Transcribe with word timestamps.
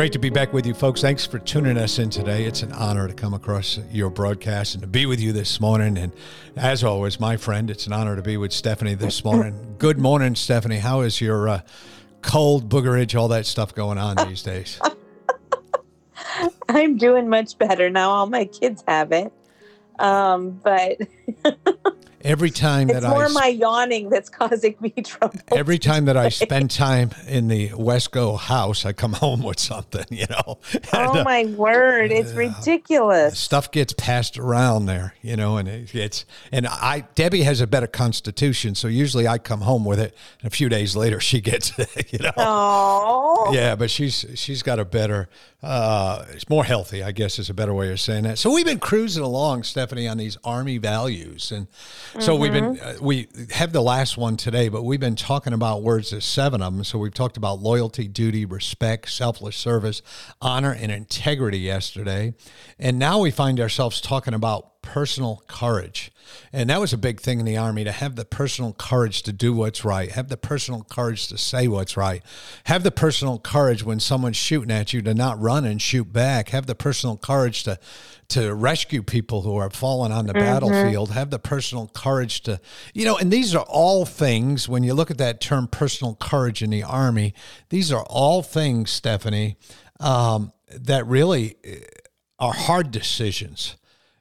Great 0.00 0.12
to 0.12 0.18
be 0.18 0.30
back 0.30 0.54
with 0.54 0.64
you, 0.64 0.72
folks. 0.72 1.02
Thanks 1.02 1.26
for 1.26 1.38
tuning 1.38 1.76
us 1.76 1.98
in 1.98 2.08
today. 2.08 2.44
It's 2.44 2.62
an 2.62 2.72
honor 2.72 3.06
to 3.06 3.12
come 3.12 3.34
across 3.34 3.78
your 3.92 4.08
broadcast 4.08 4.72
and 4.72 4.80
to 4.80 4.88
be 4.88 5.04
with 5.04 5.20
you 5.20 5.30
this 5.30 5.60
morning. 5.60 5.98
And 5.98 6.10
as 6.56 6.82
always, 6.82 7.20
my 7.20 7.36
friend, 7.36 7.70
it's 7.70 7.86
an 7.86 7.92
honor 7.92 8.16
to 8.16 8.22
be 8.22 8.38
with 8.38 8.50
Stephanie 8.50 8.94
this 8.94 9.22
morning. 9.26 9.74
Good 9.76 9.98
morning, 9.98 10.36
Stephanie. 10.36 10.78
How 10.78 11.02
is 11.02 11.20
your 11.20 11.50
uh, 11.50 11.60
cold, 12.22 12.70
boogerage, 12.70 13.14
all 13.14 13.28
that 13.28 13.44
stuff 13.44 13.74
going 13.74 13.98
on 13.98 14.16
these 14.26 14.42
days? 14.42 14.80
I'm 16.70 16.96
doing 16.96 17.28
much 17.28 17.58
better 17.58 17.90
now. 17.90 18.08
All 18.08 18.26
my 18.26 18.46
kids 18.46 18.82
have 18.88 19.12
it. 19.12 19.30
Um, 19.98 20.52
but 20.64 20.96
every 22.22 22.50
time 22.50 22.90
it's 22.90 23.00
that 23.00 23.08
more 23.08 23.26
I 23.26 23.28
my 23.28 23.46
yawning 23.46 24.10
that's 24.10 24.28
causing 24.28 24.76
me 24.80 24.90
trouble. 25.04 25.38
Every 25.52 25.78
time 25.78 26.04
that 26.06 26.16
I 26.16 26.28
spend 26.28 26.70
time 26.70 27.10
in 27.26 27.48
the 27.48 27.70
Wesco 27.70 28.38
house, 28.38 28.84
I 28.84 28.92
come 28.92 29.12
home 29.20 29.42
with 29.42 29.58
something, 29.58 30.04
you 30.10 30.26
know. 30.30 30.58
And, 30.72 30.84
oh 30.92 31.24
my 31.24 31.44
uh, 31.44 31.48
word, 31.48 32.12
it's 32.12 32.32
uh, 32.32 32.36
ridiculous. 32.36 33.38
Stuff 33.38 33.70
gets 33.70 33.92
passed 33.92 34.38
around 34.38 34.86
there, 34.86 35.14
you 35.22 35.36
know, 35.36 35.56
and 35.56 35.68
it, 35.68 35.94
it's 35.94 36.24
and 36.52 36.66
I 36.66 37.06
Debbie 37.14 37.42
has 37.42 37.60
a 37.60 37.66
better 37.66 37.86
constitution, 37.86 38.74
so 38.74 38.88
usually 38.88 39.26
I 39.26 39.38
come 39.38 39.62
home 39.62 39.84
with 39.84 40.00
it, 40.00 40.16
and 40.40 40.52
a 40.52 40.54
few 40.54 40.68
days 40.68 40.96
later 40.96 41.20
she 41.20 41.40
gets 41.40 41.78
it, 41.78 42.12
you 42.12 42.18
know. 42.18 42.32
Oh. 42.36 43.50
Yeah, 43.52 43.76
but 43.76 43.90
she's 43.90 44.26
she's 44.34 44.62
got 44.62 44.78
a 44.78 44.84
better 44.84 45.28
uh, 45.62 46.24
it's 46.30 46.48
more 46.48 46.64
healthy, 46.64 47.02
I 47.02 47.12
guess 47.12 47.38
is 47.38 47.50
a 47.50 47.54
better 47.54 47.74
way 47.74 47.92
of 47.92 48.00
saying 48.00 48.24
that. 48.24 48.38
So 48.38 48.50
we've 48.50 48.64
been 48.64 48.78
cruising 48.78 49.22
along, 49.22 49.64
Stephanie, 49.64 50.08
on 50.08 50.16
these 50.16 50.38
Army 50.42 50.78
values, 50.78 51.52
and 51.52 51.66
so 52.18 52.32
mm-hmm. 52.32 52.42
we've 52.42 52.52
been 52.52 52.76
mm-hmm. 52.76 53.02
uh, 53.02 53.06
we 53.06 53.28
have 53.52 53.72
the 53.72 53.82
last 53.82 54.16
one 54.16 54.36
today, 54.36 54.68
but 54.68 54.82
we've 54.82 55.00
been 55.00 55.16
talking 55.16 55.52
about 55.52 55.82
words. 55.82 56.10
There's 56.10 56.24
seven 56.24 56.62
of 56.62 56.74
them. 56.74 56.84
So 56.84 56.98
we've 56.98 57.14
talked 57.14 57.36
about 57.36 57.60
loyalty, 57.60 58.08
duty, 58.08 58.44
respect, 58.44 59.10
selfless 59.10 59.56
service, 59.56 60.02
honor, 60.40 60.72
and 60.72 60.90
integrity 60.90 61.58
yesterday, 61.58 62.34
and 62.78 62.98
now 62.98 63.20
we 63.20 63.30
find 63.30 63.60
ourselves 63.60 64.00
talking 64.00 64.34
about 64.34 64.69
personal 64.82 65.42
courage. 65.46 66.10
And 66.52 66.70
that 66.70 66.80
was 66.80 66.92
a 66.92 66.98
big 66.98 67.20
thing 67.20 67.40
in 67.40 67.46
the 67.46 67.56
Army 67.56 67.84
to 67.84 67.92
have 67.92 68.16
the 68.16 68.24
personal 68.24 68.72
courage 68.72 69.22
to 69.22 69.32
do 69.32 69.52
what's 69.52 69.84
right, 69.84 70.10
have 70.12 70.28
the 70.28 70.36
personal 70.36 70.84
courage 70.84 71.28
to 71.28 71.38
say 71.38 71.68
what's 71.68 71.96
right, 71.96 72.22
have 72.64 72.82
the 72.82 72.90
personal 72.90 73.38
courage 73.38 73.82
when 73.82 74.00
someone's 74.00 74.36
shooting 74.36 74.70
at 74.70 74.92
you 74.92 75.02
to 75.02 75.14
not 75.14 75.40
run 75.40 75.64
and 75.64 75.82
shoot 75.82 76.12
back, 76.12 76.50
have 76.50 76.66
the 76.66 76.74
personal 76.74 77.16
courage 77.16 77.64
to, 77.64 77.78
to 78.28 78.54
rescue 78.54 79.02
people 79.02 79.42
who 79.42 79.56
are 79.56 79.70
falling 79.70 80.12
on 80.12 80.26
the 80.26 80.32
mm-hmm. 80.32 80.42
battlefield, 80.42 81.10
have 81.10 81.30
the 81.30 81.38
personal 81.38 81.88
courage 81.88 82.42
to, 82.42 82.60
you 82.94 83.04
know, 83.04 83.16
and 83.16 83.32
these 83.32 83.54
are 83.54 83.64
all 83.68 84.04
things, 84.04 84.68
when 84.68 84.82
you 84.82 84.94
look 84.94 85.10
at 85.10 85.18
that 85.18 85.40
term 85.40 85.66
personal 85.66 86.14
courage 86.14 86.62
in 86.62 86.70
the 86.70 86.82
Army, 86.82 87.34
these 87.68 87.92
are 87.92 88.04
all 88.04 88.42
things, 88.42 88.90
Stephanie, 88.90 89.56
um, 89.98 90.52
that 90.72 91.06
really 91.06 91.56
eh, 91.64 91.80
are 92.38 92.54
hard 92.54 92.90
decisions 92.90 93.76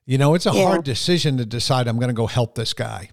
you 0.09 0.17
know, 0.17 0.33
it's 0.33 0.47
a 0.47 0.51
yeah. 0.51 0.63
hard 0.63 0.83
decision 0.85 1.37
to 1.37 1.45
decide 1.45 1.87
I'm 1.87 1.97
going 1.97 2.07
to 2.07 2.15
go 2.15 2.25
help 2.25 2.55
this 2.55 2.73
guy. 2.73 3.11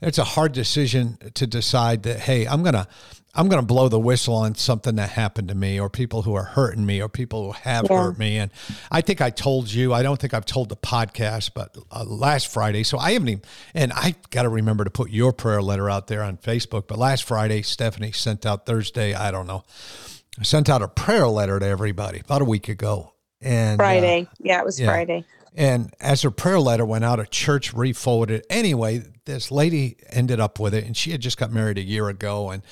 It's 0.00 0.16
a 0.16 0.24
hard 0.24 0.52
decision 0.52 1.18
to 1.34 1.46
decide 1.46 2.04
that 2.04 2.20
hey, 2.20 2.46
I'm 2.46 2.62
going 2.62 2.72
to 2.72 2.88
I'm 3.34 3.48
going 3.48 3.60
to 3.60 3.66
blow 3.66 3.90
the 3.90 4.00
whistle 4.00 4.34
on 4.34 4.54
something 4.54 4.94
that 4.94 5.10
happened 5.10 5.48
to 5.48 5.54
me 5.54 5.78
or 5.78 5.90
people 5.90 6.22
who 6.22 6.32
are 6.32 6.44
hurting 6.44 6.86
me 6.86 7.02
or 7.02 7.08
people 7.10 7.44
who 7.44 7.52
have 7.52 7.86
yeah. 7.90 7.98
hurt 7.98 8.18
me. 8.18 8.38
And 8.38 8.50
I 8.90 9.02
think 9.02 9.20
I 9.20 9.28
told 9.28 9.70
you, 9.70 9.92
I 9.92 10.02
don't 10.02 10.18
think 10.18 10.32
I've 10.32 10.46
told 10.46 10.70
the 10.70 10.76
podcast, 10.76 11.50
but 11.54 11.76
uh, 11.92 12.04
last 12.04 12.50
Friday, 12.50 12.82
so 12.82 12.96
I 12.96 13.12
haven't 13.12 13.28
even, 13.28 13.42
and 13.74 13.92
I 13.92 14.14
got 14.30 14.44
to 14.44 14.48
remember 14.48 14.84
to 14.84 14.90
put 14.90 15.10
your 15.10 15.34
prayer 15.34 15.60
letter 15.60 15.90
out 15.90 16.06
there 16.06 16.22
on 16.22 16.38
Facebook. 16.38 16.88
But 16.88 16.96
last 16.96 17.24
Friday, 17.24 17.60
Stephanie 17.60 18.12
sent 18.12 18.46
out 18.46 18.64
Thursday, 18.64 19.12
I 19.12 19.30
don't 19.30 19.46
know, 19.46 19.64
sent 20.42 20.70
out 20.70 20.80
a 20.80 20.88
prayer 20.88 21.28
letter 21.28 21.58
to 21.58 21.66
everybody 21.66 22.20
about 22.20 22.40
a 22.40 22.46
week 22.46 22.70
ago. 22.70 23.12
And 23.42 23.78
uh, 23.78 23.84
Friday. 23.84 24.22
Uh, 24.22 24.34
yeah, 24.38 24.60
it 24.60 24.64
was 24.64 24.80
yeah. 24.80 24.86
Friday. 24.86 25.26
And 25.58 25.92
as 25.98 26.22
her 26.22 26.30
prayer 26.30 26.60
letter 26.60 26.86
went 26.86 27.04
out, 27.04 27.18
a 27.18 27.26
church 27.26 27.74
refolded. 27.74 28.46
Anyway, 28.48 29.02
this 29.24 29.50
lady 29.50 29.96
ended 30.08 30.38
up 30.38 30.60
with 30.60 30.72
it, 30.72 30.84
and 30.84 30.96
she 30.96 31.10
had 31.10 31.20
just 31.20 31.36
got 31.36 31.50
married 31.50 31.78
a 31.78 31.82
year 31.82 32.08
ago. 32.08 32.50
And 32.50 32.62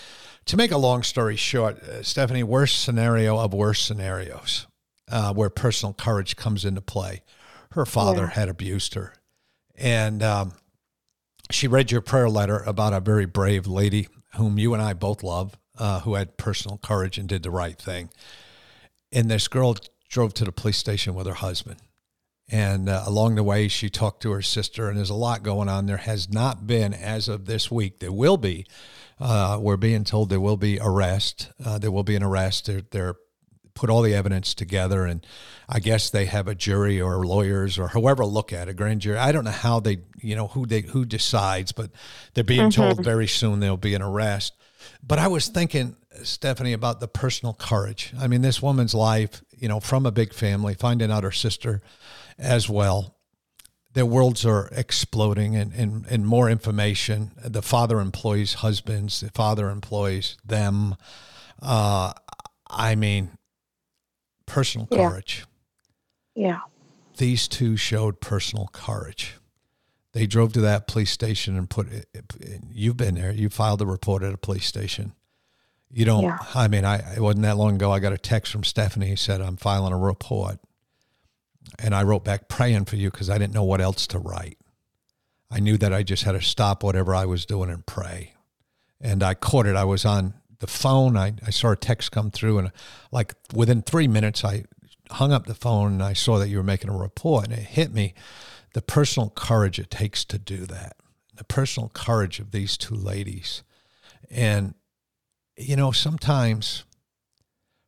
to 0.44 0.56
make 0.56 0.70
a 0.70 0.76
long 0.78 1.02
story 1.02 1.34
short, 1.34 1.82
uh, 1.82 2.04
Stephanie, 2.04 2.44
worst 2.44 2.84
scenario 2.84 3.40
of 3.40 3.52
worst 3.52 3.86
scenarios 3.86 4.68
uh, 5.10 5.34
where 5.34 5.50
personal 5.50 5.94
courage 5.94 6.36
comes 6.36 6.64
into 6.64 6.80
play. 6.80 7.24
Her 7.72 7.86
father 7.86 8.22
yeah. 8.22 8.30
had 8.30 8.48
abused 8.48 8.94
her. 8.94 9.14
And 9.74 10.22
um, 10.22 10.52
she 11.50 11.66
read 11.66 11.90
your 11.90 12.02
prayer 12.02 12.30
letter 12.30 12.58
about 12.58 12.92
a 12.92 13.00
very 13.00 13.26
brave 13.26 13.66
lady 13.66 14.06
whom 14.36 14.60
you 14.60 14.74
and 14.74 14.82
I 14.82 14.92
both 14.92 15.24
love, 15.24 15.58
uh, 15.76 16.00
who 16.00 16.14
had 16.14 16.36
personal 16.36 16.78
courage 16.78 17.18
and 17.18 17.28
did 17.28 17.42
the 17.42 17.50
right 17.50 17.76
thing. 17.76 18.10
And 19.10 19.28
this 19.28 19.48
girl 19.48 19.74
drove 20.08 20.34
to 20.34 20.44
the 20.44 20.52
police 20.52 20.78
station 20.78 21.16
with 21.16 21.26
her 21.26 21.34
husband 21.34 21.80
and 22.48 22.88
uh, 22.88 23.02
along 23.06 23.34
the 23.34 23.42
way, 23.42 23.66
she 23.68 23.90
talked 23.90 24.22
to 24.22 24.30
her 24.30 24.42
sister, 24.42 24.88
and 24.88 24.96
there's 24.96 25.10
a 25.10 25.14
lot 25.14 25.42
going 25.42 25.68
on. 25.68 25.86
There 25.86 25.96
has 25.96 26.30
not 26.30 26.66
been, 26.66 26.94
as 26.94 27.28
of 27.28 27.46
this 27.46 27.70
week, 27.70 27.98
there 27.98 28.12
will 28.12 28.36
be. 28.36 28.66
Uh, 29.18 29.58
we're 29.60 29.76
being 29.76 30.04
told 30.04 30.28
there 30.28 30.40
will 30.40 30.56
be 30.56 30.78
arrest. 30.80 31.50
Uh, 31.64 31.78
there 31.78 31.90
will 31.90 32.04
be 32.04 32.14
an 32.14 32.22
arrest. 32.22 32.66
They're, 32.66 32.82
they're 32.90 33.16
put 33.74 33.90
all 33.90 34.02
the 34.02 34.14
evidence 34.14 34.54
together, 34.54 35.04
and 35.04 35.26
I 35.68 35.80
guess 35.80 36.08
they 36.10 36.26
have 36.26 36.46
a 36.46 36.54
jury 36.54 37.00
or 37.00 37.26
lawyers 37.26 37.78
or 37.78 37.88
whoever 37.88 38.24
look 38.24 38.52
at 38.52 38.68
a 38.68 38.74
grand 38.74 39.00
jury. 39.00 39.18
I 39.18 39.32
don't 39.32 39.44
know 39.44 39.50
how 39.50 39.80
they, 39.80 39.98
you 40.20 40.36
know, 40.36 40.48
who 40.48 40.66
they 40.66 40.82
who 40.82 41.04
decides, 41.04 41.72
but 41.72 41.90
they're 42.34 42.44
being 42.44 42.70
mm-hmm. 42.70 42.80
told 42.80 43.04
very 43.04 43.26
soon 43.26 43.60
there'll 43.60 43.76
be 43.76 43.94
an 43.94 44.02
arrest. 44.02 44.54
But 45.02 45.18
I 45.18 45.28
was 45.28 45.48
thinking, 45.48 45.96
Stephanie, 46.22 46.72
about 46.72 47.00
the 47.00 47.08
personal 47.08 47.54
courage. 47.54 48.12
I 48.18 48.28
mean, 48.28 48.42
this 48.42 48.62
woman's 48.62 48.94
life, 48.94 49.42
you 49.56 49.68
know, 49.68 49.80
from 49.80 50.06
a 50.06 50.12
big 50.12 50.32
family, 50.32 50.74
finding 50.74 51.10
out 51.10 51.24
her 51.24 51.32
sister 51.32 51.82
as 52.38 52.68
well. 52.68 53.16
Their 53.94 54.06
worlds 54.06 54.44
are 54.44 54.68
exploding 54.72 55.56
and, 55.56 55.72
and, 55.72 56.06
and 56.10 56.26
more 56.26 56.50
information. 56.50 57.32
The 57.42 57.62
father 57.62 57.98
employs 57.98 58.54
husbands, 58.54 59.20
the 59.20 59.30
father 59.30 59.70
employs 59.70 60.36
them. 60.44 60.96
Uh, 61.62 62.12
I 62.68 62.94
mean, 62.94 63.30
personal 64.44 64.86
courage. 64.86 65.46
Yeah. 66.34 66.48
yeah. 66.48 66.60
These 67.16 67.48
two 67.48 67.78
showed 67.78 68.20
personal 68.20 68.68
courage. 68.72 69.36
They 70.12 70.26
drove 70.26 70.52
to 70.54 70.60
that 70.62 70.86
police 70.86 71.10
station 71.10 71.56
and 71.56 71.68
put 71.68 71.90
it, 71.90 72.06
you've 72.70 72.96
been 72.96 73.14
there, 73.14 73.32
you 73.32 73.48
filed 73.48 73.80
a 73.80 73.86
report 73.86 74.22
at 74.22 74.34
a 74.34 74.38
police 74.38 74.66
station. 74.66 75.12
You 75.90 76.04
don't, 76.04 76.24
yeah. 76.24 76.38
I 76.54 76.68
mean, 76.68 76.84
I, 76.84 77.14
it 77.14 77.20
wasn't 77.20 77.44
that 77.44 77.56
long 77.56 77.76
ago. 77.76 77.92
I 77.92 77.98
got 78.00 78.12
a 78.12 78.18
text 78.18 78.52
from 78.52 78.64
Stephanie. 78.64 79.08
He 79.08 79.16
said, 79.16 79.40
I'm 79.40 79.56
filing 79.56 79.92
a 79.92 79.98
report. 79.98 80.58
And 81.78 81.94
I 81.94 82.02
wrote 82.02 82.24
back 82.24 82.48
praying 82.48 82.86
for 82.86 82.96
you 82.96 83.10
because 83.10 83.30
I 83.30 83.38
didn't 83.38 83.54
know 83.54 83.64
what 83.64 83.80
else 83.80 84.06
to 84.08 84.18
write. 84.18 84.58
I 85.50 85.60
knew 85.60 85.76
that 85.78 85.92
I 85.92 86.02
just 86.02 86.24
had 86.24 86.32
to 86.32 86.40
stop 86.40 86.82
whatever 86.82 87.14
I 87.14 87.24
was 87.24 87.46
doing 87.46 87.70
and 87.70 87.84
pray. 87.86 88.34
And 89.00 89.22
I 89.22 89.34
caught 89.34 89.66
it. 89.66 89.76
I 89.76 89.84
was 89.84 90.04
on 90.04 90.34
the 90.58 90.66
phone. 90.66 91.16
I, 91.16 91.34
I 91.46 91.50
saw 91.50 91.72
a 91.72 91.76
text 91.76 92.12
come 92.12 92.30
through, 92.30 92.58
and 92.58 92.72
like 93.12 93.34
within 93.54 93.82
three 93.82 94.08
minutes, 94.08 94.44
I 94.44 94.64
hung 95.10 95.32
up 95.32 95.46
the 95.46 95.54
phone 95.54 95.92
and 95.92 96.02
I 96.02 96.14
saw 96.14 96.38
that 96.38 96.48
you 96.48 96.56
were 96.56 96.62
making 96.62 96.90
a 96.90 96.96
report, 96.96 97.44
and 97.44 97.52
it 97.52 97.60
hit 97.60 97.92
me 97.92 98.14
the 98.72 98.82
personal 98.82 99.30
courage 99.30 99.78
it 99.78 99.90
takes 99.90 100.24
to 100.26 100.38
do 100.38 100.66
that, 100.66 100.96
the 101.34 101.44
personal 101.44 101.88
courage 101.90 102.40
of 102.40 102.50
these 102.50 102.76
two 102.76 102.94
ladies. 102.94 103.62
And, 104.30 104.74
you 105.56 105.76
know, 105.76 105.92
sometimes, 105.92 106.84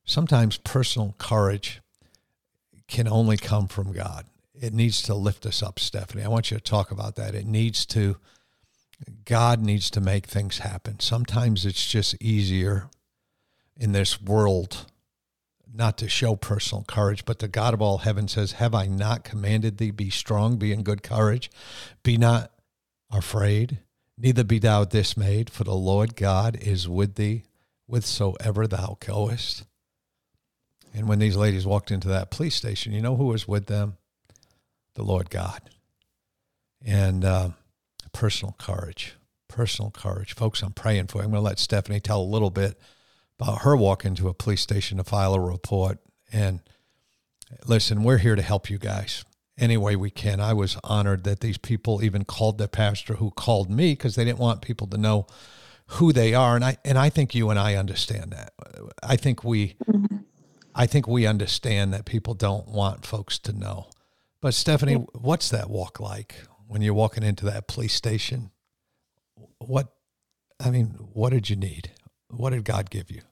sometimes 0.04 0.58
personal 0.58 1.14
courage 1.18 1.80
can 2.88 3.06
only 3.06 3.36
come 3.36 3.68
from 3.68 3.92
God. 3.92 4.26
It 4.54 4.72
needs 4.72 5.02
to 5.02 5.14
lift 5.14 5.46
us 5.46 5.62
up, 5.62 5.78
Stephanie. 5.78 6.24
I 6.24 6.28
want 6.28 6.50
you 6.50 6.56
to 6.56 6.62
talk 6.62 6.90
about 6.90 7.14
that. 7.16 7.34
It 7.34 7.46
needs 7.46 7.86
to, 7.86 8.16
God 9.24 9.60
needs 9.60 9.90
to 9.90 10.00
make 10.00 10.26
things 10.26 10.58
happen. 10.58 10.98
Sometimes 10.98 11.64
it's 11.64 11.86
just 11.86 12.20
easier 12.20 12.88
in 13.76 13.92
this 13.92 14.20
world 14.20 14.86
not 15.72 15.98
to 15.98 16.08
show 16.08 16.34
personal 16.34 16.82
courage, 16.84 17.24
but 17.24 17.38
the 17.38 17.46
God 17.46 17.74
of 17.74 17.82
all 17.82 17.98
heaven 17.98 18.26
says, 18.26 18.52
Have 18.52 18.74
I 18.74 18.86
not 18.86 19.22
commanded 19.22 19.78
thee, 19.78 19.90
be 19.90 20.10
strong, 20.10 20.56
be 20.56 20.72
in 20.72 20.82
good 20.82 21.02
courage, 21.02 21.50
be 22.02 22.16
not 22.16 22.50
afraid, 23.10 23.78
neither 24.16 24.44
be 24.44 24.58
thou 24.58 24.84
dismayed, 24.84 25.50
for 25.50 25.64
the 25.64 25.74
Lord 25.74 26.16
God 26.16 26.56
is 26.56 26.88
with 26.88 27.14
thee 27.14 27.44
whithersoever 27.86 28.66
thou 28.66 28.96
goest. 29.00 29.64
And 30.98 31.06
when 31.08 31.20
these 31.20 31.36
ladies 31.36 31.64
walked 31.64 31.92
into 31.92 32.08
that 32.08 32.32
police 32.32 32.56
station, 32.56 32.92
you 32.92 33.00
know 33.00 33.14
who 33.14 33.26
was 33.26 33.46
with 33.46 33.66
them? 33.66 33.96
The 34.94 35.04
Lord 35.04 35.30
God. 35.30 35.60
And 36.84 37.24
uh, 37.24 37.50
personal 38.12 38.56
courage, 38.58 39.14
personal 39.46 39.92
courage. 39.92 40.34
Folks, 40.34 40.60
I'm 40.60 40.72
praying 40.72 41.06
for 41.06 41.18
you. 41.18 41.24
I'm 41.24 41.30
going 41.30 41.40
to 41.40 41.46
let 41.46 41.60
Stephanie 41.60 42.00
tell 42.00 42.20
a 42.20 42.24
little 42.24 42.50
bit 42.50 42.80
about 43.38 43.62
her 43.62 43.76
walk 43.76 44.04
into 44.04 44.26
a 44.28 44.34
police 44.34 44.60
station 44.60 44.98
to 44.98 45.04
file 45.04 45.34
a 45.34 45.40
report. 45.40 46.00
And 46.32 46.60
listen, 47.64 48.02
we're 48.02 48.18
here 48.18 48.34
to 48.34 48.42
help 48.42 48.68
you 48.68 48.78
guys 48.78 49.24
any 49.56 49.76
way 49.76 49.94
we 49.94 50.10
can. 50.10 50.40
I 50.40 50.52
was 50.52 50.76
honored 50.82 51.22
that 51.24 51.38
these 51.38 51.58
people 51.58 52.02
even 52.02 52.24
called 52.24 52.58
the 52.58 52.66
pastor 52.66 53.14
who 53.14 53.30
called 53.30 53.70
me 53.70 53.92
because 53.92 54.16
they 54.16 54.24
didn't 54.24 54.40
want 54.40 54.62
people 54.62 54.88
to 54.88 54.98
know 54.98 55.28
who 55.92 56.12
they 56.12 56.34
are. 56.34 56.56
And 56.56 56.64
I 56.64 56.76
and 56.84 56.98
I 56.98 57.08
think 57.08 57.36
you 57.36 57.50
and 57.50 57.58
I 57.58 57.76
understand 57.76 58.32
that. 58.32 58.52
I 59.02 59.14
think 59.14 59.44
we 59.44 59.76
mm-hmm. 59.88 60.17
I 60.78 60.86
think 60.86 61.08
we 61.08 61.26
understand 61.26 61.92
that 61.94 62.06
people 62.06 62.34
don't 62.34 62.68
want 62.68 63.04
folks 63.04 63.38
to 63.40 63.52
know. 63.52 63.90
But 64.40 64.54
Stephanie, 64.54 64.94
what's 65.12 65.50
that 65.50 65.68
walk 65.68 66.00
like 66.00 66.36
when 66.68 66.82
you're 66.82 66.94
walking 66.94 67.24
into 67.24 67.44
that 67.46 67.68
police 67.68 67.94
station? 67.94 68.52
What 69.58 69.88
I 70.64 70.70
mean, 70.70 70.88
what 71.12 71.30
did 71.30 71.50
you 71.50 71.56
need? 71.56 71.92
What 72.30 72.50
did 72.50 72.64
God 72.64 72.90
give 72.90 73.10
you? 73.10 73.22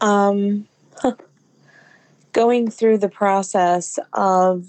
Um 0.00 0.68
going 2.32 2.70
through 2.70 2.98
the 2.98 3.08
process 3.08 3.98
of 4.12 4.68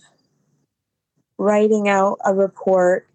writing 1.38 1.90
out 1.90 2.20
a 2.26 2.34
report 2.34 3.08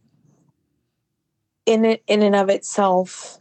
in 1.66 1.84
it 1.84 2.02
in 2.08 2.22
and 2.22 2.36
of 2.36 2.50
itself 2.50 3.38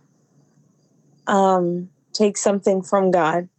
um, 1.28 1.90
takes 2.14 2.42
something 2.42 2.82
from 2.82 3.12
God. 3.12 3.50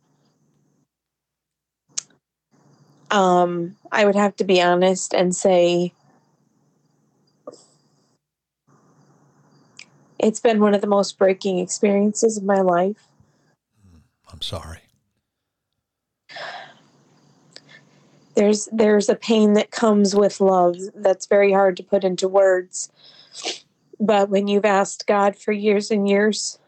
Um, 3.11 3.77
I 3.91 4.05
would 4.05 4.15
have 4.15 4.37
to 4.37 4.45
be 4.45 4.63
honest 4.63 5.15
and 5.15 5.35
say 5.35 5.93
it's 10.19 10.41
been 10.41 10.61
one 10.61 10.75
of 10.75 10.81
the 10.81 10.87
most 10.87 11.19
breaking 11.19 11.59
experiences 11.59 12.37
of 12.37 12.45
my 12.45 12.61
life. 12.61 13.09
I'm 14.33 14.43
sorry. 14.43 14.81
There's 18.35 18.69
there's 18.73 19.09
a 19.09 19.17
pain 19.17 19.55
that 19.55 19.71
comes 19.71 20.15
with 20.15 20.41
love 20.41 20.77
that's 20.95 21.27
very 21.27 21.53
hard 21.53 21.77
to 21.79 21.83
put 21.83 22.05
into 22.05 22.29
words. 22.29 22.91
But 23.99 24.31
when 24.31 24.47
you've 24.47 24.65
asked 24.65 25.07
God 25.07 25.37
for 25.37 25.53
years 25.53 25.91
and 25.91 26.09
years 26.09 26.59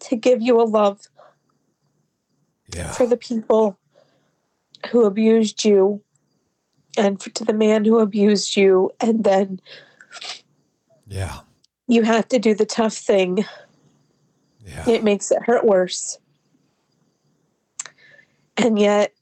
to 0.00 0.16
give 0.16 0.40
you 0.40 0.60
a 0.60 0.64
love 0.64 1.02
yeah. 2.74 2.92
for 2.92 3.06
the 3.06 3.16
people 3.16 3.78
who 4.90 5.04
abused 5.04 5.64
you 5.64 6.02
and 6.96 7.20
to 7.20 7.44
the 7.44 7.52
man 7.52 7.84
who 7.84 7.98
abused 7.98 8.56
you, 8.56 8.90
and 9.00 9.24
then 9.24 9.60
yeah, 11.06 11.40
you 11.86 12.02
have 12.02 12.28
to 12.28 12.38
do 12.38 12.54
the 12.54 12.66
tough 12.66 12.94
thing. 12.94 13.44
Yeah. 14.64 14.88
It 14.88 15.04
makes 15.04 15.30
it 15.30 15.42
hurt 15.42 15.64
worse. 15.64 16.18
And 18.56 18.78
yet, 18.78 19.12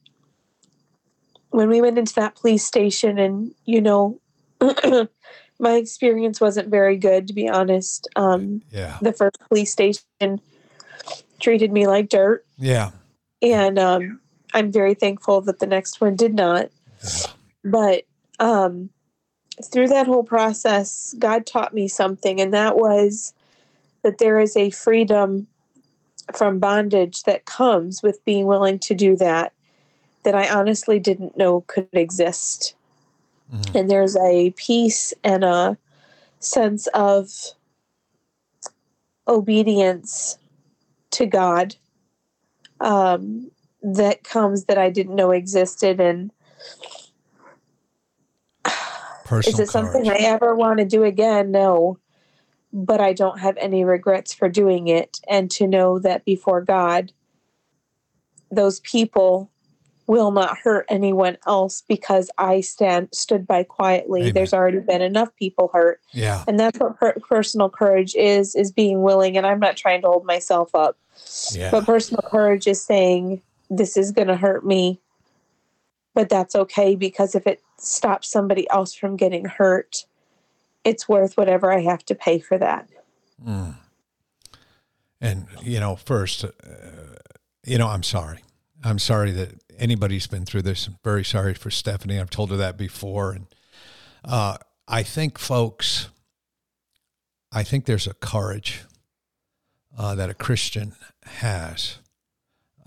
when 1.49 1.69
we 1.69 1.81
went 1.81 1.97
into 1.97 2.13
that 2.15 2.35
police 2.35 2.65
station, 2.65 3.17
and 3.17 3.53
you 3.65 3.81
know, 3.81 4.19
my 5.59 5.73
experience 5.73 6.41
wasn't 6.41 6.69
very 6.69 6.97
good, 6.97 7.27
to 7.27 7.33
be 7.33 7.47
honest. 7.47 8.07
Um, 8.15 8.61
yeah. 8.71 8.97
The 9.01 9.13
first 9.13 9.37
police 9.47 9.71
station 9.71 10.41
treated 11.39 11.71
me 11.71 11.87
like 11.87 12.09
dirt. 12.09 12.45
Yeah. 12.57 12.91
And 13.41 13.79
um, 13.79 14.19
I'm 14.53 14.71
very 14.71 14.93
thankful 14.93 15.41
that 15.41 15.59
the 15.59 15.67
next 15.67 16.01
one 16.01 16.15
did 16.15 16.33
not. 16.33 16.69
Yeah. 17.03 17.27
But 17.63 18.03
um, 18.39 18.89
through 19.63 19.89
that 19.89 20.07
whole 20.07 20.23
process, 20.23 21.15
God 21.19 21.45
taught 21.45 21.73
me 21.73 21.87
something, 21.87 22.39
and 22.39 22.53
that 22.53 22.77
was 22.77 23.33
that 24.03 24.17
there 24.17 24.39
is 24.39 24.55
a 24.55 24.69
freedom 24.69 25.47
from 26.33 26.59
bondage 26.59 27.23
that 27.23 27.45
comes 27.45 28.01
with 28.01 28.23
being 28.23 28.45
willing 28.45 28.79
to 28.79 28.93
do 28.93 29.15
that 29.17 29.53
that 30.23 30.35
I 30.35 30.49
honestly 30.49 30.99
didn't 30.99 31.37
know 31.37 31.61
could 31.61 31.87
exist. 31.93 32.75
Mm-hmm. 33.53 33.77
And 33.77 33.89
there's 33.89 34.15
a 34.17 34.51
peace 34.51 35.13
and 35.23 35.43
a 35.43 35.77
sense 36.39 36.87
of 36.87 37.31
obedience 39.27 40.37
to 41.11 41.25
God 41.25 41.75
um, 42.79 43.51
that 43.81 44.23
comes 44.23 44.65
that 44.65 44.77
I 44.77 44.89
didn't 44.89 45.15
know 45.15 45.31
existed. 45.31 45.99
And 45.99 46.31
Personal 49.25 49.61
is 49.61 49.69
it 49.69 49.71
something 49.71 50.09
I 50.09 50.17
ever 50.17 50.55
want 50.55 50.79
to 50.79 50.85
do 50.85 51.03
again? 51.03 51.51
No. 51.51 51.99
But 52.71 53.01
I 53.01 53.13
don't 53.13 53.39
have 53.39 53.57
any 53.57 53.83
regrets 53.83 54.33
for 54.33 54.49
doing 54.49 54.87
it. 54.87 55.19
And 55.27 55.49
to 55.51 55.67
know 55.67 55.99
that 55.99 56.25
before 56.25 56.61
God, 56.61 57.11
those 58.51 58.79
people 58.81 59.51
will 60.09 60.31
not 60.31 60.57
hurt 60.57 60.87
anyone 60.89 61.37
else 61.45 61.83
because 61.87 62.31
I 62.39 62.61
stand 62.61 63.09
stood 63.11 63.45
by 63.45 63.61
quietly. 63.61 64.21
Amen. 64.21 64.33
There's 64.33 64.53
already 64.55 64.79
been 64.79 65.03
enough 65.03 65.29
people 65.35 65.69
hurt. 65.71 66.01
Yeah. 66.13 66.43
And 66.47 66.59
that's 66.59 66.79
what 66.79 66.97
per- 66.97 67.19
personal 67.29 67.69
courage 67.69 68.15
is 68.15 68.55
is 68.55 68.71
being 68.71 69.03
willing 69.03 69.37
and 69.37 69.45
I'm 69.45 69.59
not 69.59 69.77
trying 69.77 70.01
to 70.01 70.07
hold 70.07 70.25
myself 70.25 70.73
up. 70.73 70.97
Yeah. 71.51 71.69
But 71.69 71.85
personal 71.85 72.23
courage 72.27 72.65
is 72.65 72.83
saying 72.83 73.43
this 73.69 73.97
is 73.97 74.11
going 74.11 74.27
to 74.27 74.35
hurt 74.35 74.65
me. 74.65 74.99
But 76.15 76.29
that's 76.29 76.55
okay 76.55 76.95
because 76.95 77.35
if 77.35 77.45
it 77.45 77.61
stops 77.77 78.29
somebody 78.29 78.69
else 78.69 78.93
from 78.93 79.15
getting 79.15 79.45
hurt, 79.45 80.05
it's 80.83 81.07
worth 81.07 81.37
whatever 81.37 81.71
I 81.71 81.81
have 81.81 82.03
to 82.05 82.15
pay 82.15 82.39
for 82.39 82.57
that. 82.57 82.89
Mm. 83.45 83.75
And 85.21 85.47
you 85.61 85.79
know, 85.79 85.95
first 85.95 86.43
uh, 86.43 86.49
you 87.65 87.77
know, 87.77 87.87
I'm 87.87 88.03
sorry. 88.03 88.39
I'm 88.83 88.99
sorry 88.99 89.31
that 89.31 89.61
anybody's 89.77 90.27
been 90.27 90.45
through 90.45 90.63
this. 90.63 90.87
I'm 90.87 90.97
very 91.03 91.23
sorry 91.23 91.53
for 91.53 91.69
Stephanie. 91.69 92.19
I've 92.19 92.29
told 92.29 92.51
her 92.51 92.57
that 92.57 92.77
before. 92.77 93.33
And 93.33 93.47
uh, 94.23 94.57
I 94.87 95.03
think, 95.03 95.37
folks, 95.37 96.09
I 97.51 97.63
think 97.63 97.85
there's 97.85 98.07
a 98.07 98.13
courage 98.13 98.83
uh, 99.97 100.15
that 100.15 100.29
a 100.29 100.33
Christian 100.33 100.95
has 101.23 101.99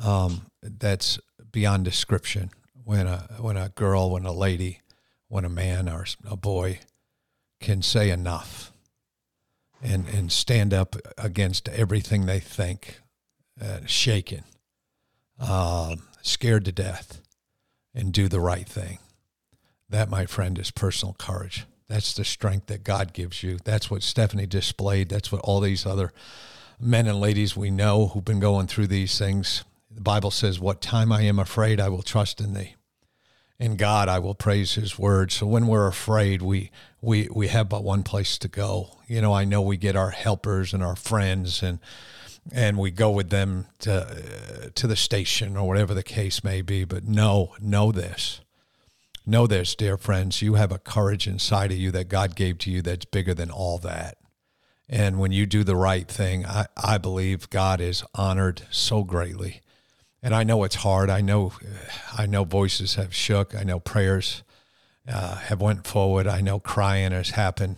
um, 0.02 0.46
that's 0.62 1.18
beyond 1.50 1.84
description. 1.84 2.50
When 2.84 3.06
a 3.06 3.28
when 3.38 3.56
a 3.56 3.68
girl, 3.70 4.10
when 4.10 4.26
a 4.26 4.32
lady, 4.32 4.80
when 5.28 5.44
a 5.44 5.48
man 5.48 5.88
or 5.88 6.04
a 6.28 6.36
boy 6.36 6.80
can 7.60 7.82
say 7.82 8.10
enough 8.10 8.72
and 9.82 10.08
and 10.08 10.32
stand 10.32 10.74
up 10.74 10.96
against 11.16 11.68
everything 11.68 12.26
they 12.26 12.40
think, 12.40 13.00
uh, 13.60 13.80
shaken. 13.86 14.44
Um, 15.38 16.02
scared 16.22 16.64
to 16.66 16.72
death, 16.72 17.20
and 17.94 18.12
do 18.12 18.28
the 18.28 18.40
right 18.40 18.68
thing. 18.68 18.98
That, 19.88 20.08
my 20.08 20.24
friend, 20.26 20.58
is 20.58 20.70
personal 20.70 21.14
courage. 21.18 21.66
That's 21.88 22.14
the 22.14 22.24
strength 22.24 22.66
that 22.66 22.84
God 22.84 23.12
gives 23.12 23.42
you. 23.42 23.58
That's 23.64 23.90
what 23.90 24.02
Stephanie 24.02 24.46
displayed. 24.46 25.08
That's 25.08 25.30
what 25.30 25.42
all 25.42 25.60
these 25.60 25.84
other 25.84 26.12
men 26.80 27.06
and 27.06 27.20
ladies 27.20 27.56
we 27.56 27.70
know 27.70 28.08
who've 28.08 28.24
been 28.24 28.40
going 28.40 28.66
through 28.66 28.86
these 28.86 29.18
things. 29.18 29.64
The 29.94 30.00
Bible 30.00 30.30
says, 30.30 30.58
What 30.58 30.80
time 30.80 31.12
I 31.12 31.22
am 31.22 31.38
afraid, 31.38 31.80
I 31.80 31.88
will 31.88 32.02
trust 32.02 32.40
in 32.40 32.54
thee. 32.54 32.76
In 33.58 33.76
God, 33.76 34.08
I 34.08 34.18
will 34.18 34.34
praise 34.34 34.74
his 34.74 34.98
word. 34.98 35.30
So 35.30 35.46
when 35.46 35.66
we're 35.66 35.86
afraid, 35.86 36.42
we, 36.42 36.70
we, 37.00 37.28
we 37.32 37.48
have 37.48 37.68
but 37.68 37.84
one 37.84 38.02
place 38.02 38.36
to 38.38 38.48
go. 38.48 38.98
You 39.06 39.20
know, 39.20 39.32
I 39.32 39.44
know 39.44 39.62
we 39.62 39.76
get 39.76 39.94
our 39.94 40.10
helpers 40.10 40.72
and 40.74 40.82
our 40.82 40.96
friends 40.96 41.62
and 41.62 41.78
and 42.50 42.76
we 42.76 42.90
go 42.90 43.10
with 43.10 43.30
them 43.30 43.66
to 43.80 44.02
uh, 44.02 44.70
to 44.74 44.86
the 44.86 44.96
station 44.96 45.56
or 45.56 45.68
whatever 45.68 45.94
the 45.94 46.02
case 46.02 46.42
may 46.42 46.62
be. 46.62 46.84
But 46.84 47.04
know, 47.04 47.54
know 47.60 47.92
this, 47.92 48.40
know 49.26 49.46
this, 49.46 49.74
dear 49.74 49.96
friends, 49.96 50.42
you 50.42 50.54
have 50.54 50.72
a 50.72 50.78
courage 50.78 51.28
inside 51.28 51.70
of 51.70 51.78
you 51.78 51.90
that 51.92 52.08
God 52.08 52.34
gave 52.34 52.58
to 52.58 52.70
you 52.70 52.82
that's 52.82 53.04
bigger 53.04 53.34
than 53.34 53.50
all 53.50 53.78
that. 53.78 54.18
And 54.88 55.18
when 55.18 55.32
you 55.32 55.46
do 55.46 55.64
the 55.64 55.76
right 55.76 56.08
thing, 56.08 56.44
I, 56.44 56.66
I 56.76 56.98
believe 56.98 57.48
God 57.48 57.80
is 57.80 58.02
honored 58.14 58.62
so 58.70 59.04
greatly. 59.04 59.60
And 60.22 60.34
I 60.34 60.44
know 60.44 60.62
it's 60.64 60.76
hard. 60.76 61.10
I 61.10 61.20
know, 61.20 61.52
I 62.16 62.26
know 62.26 62.44
voices 62.44 62.94
have 62.94 63.14
shook. 63.14 63.54
I 63.54 63.64
know 63.64 63.80
prayers 63.80 64.42
uh, 65.08 65.36
have 65.36 65.60
went 65.60 65.86
forward. 65.86 66.26
I 66.26 66.40
know 66.40 66.60
crying 66.60 67.12
has 67.12 67.30
happened. 67.30 67.76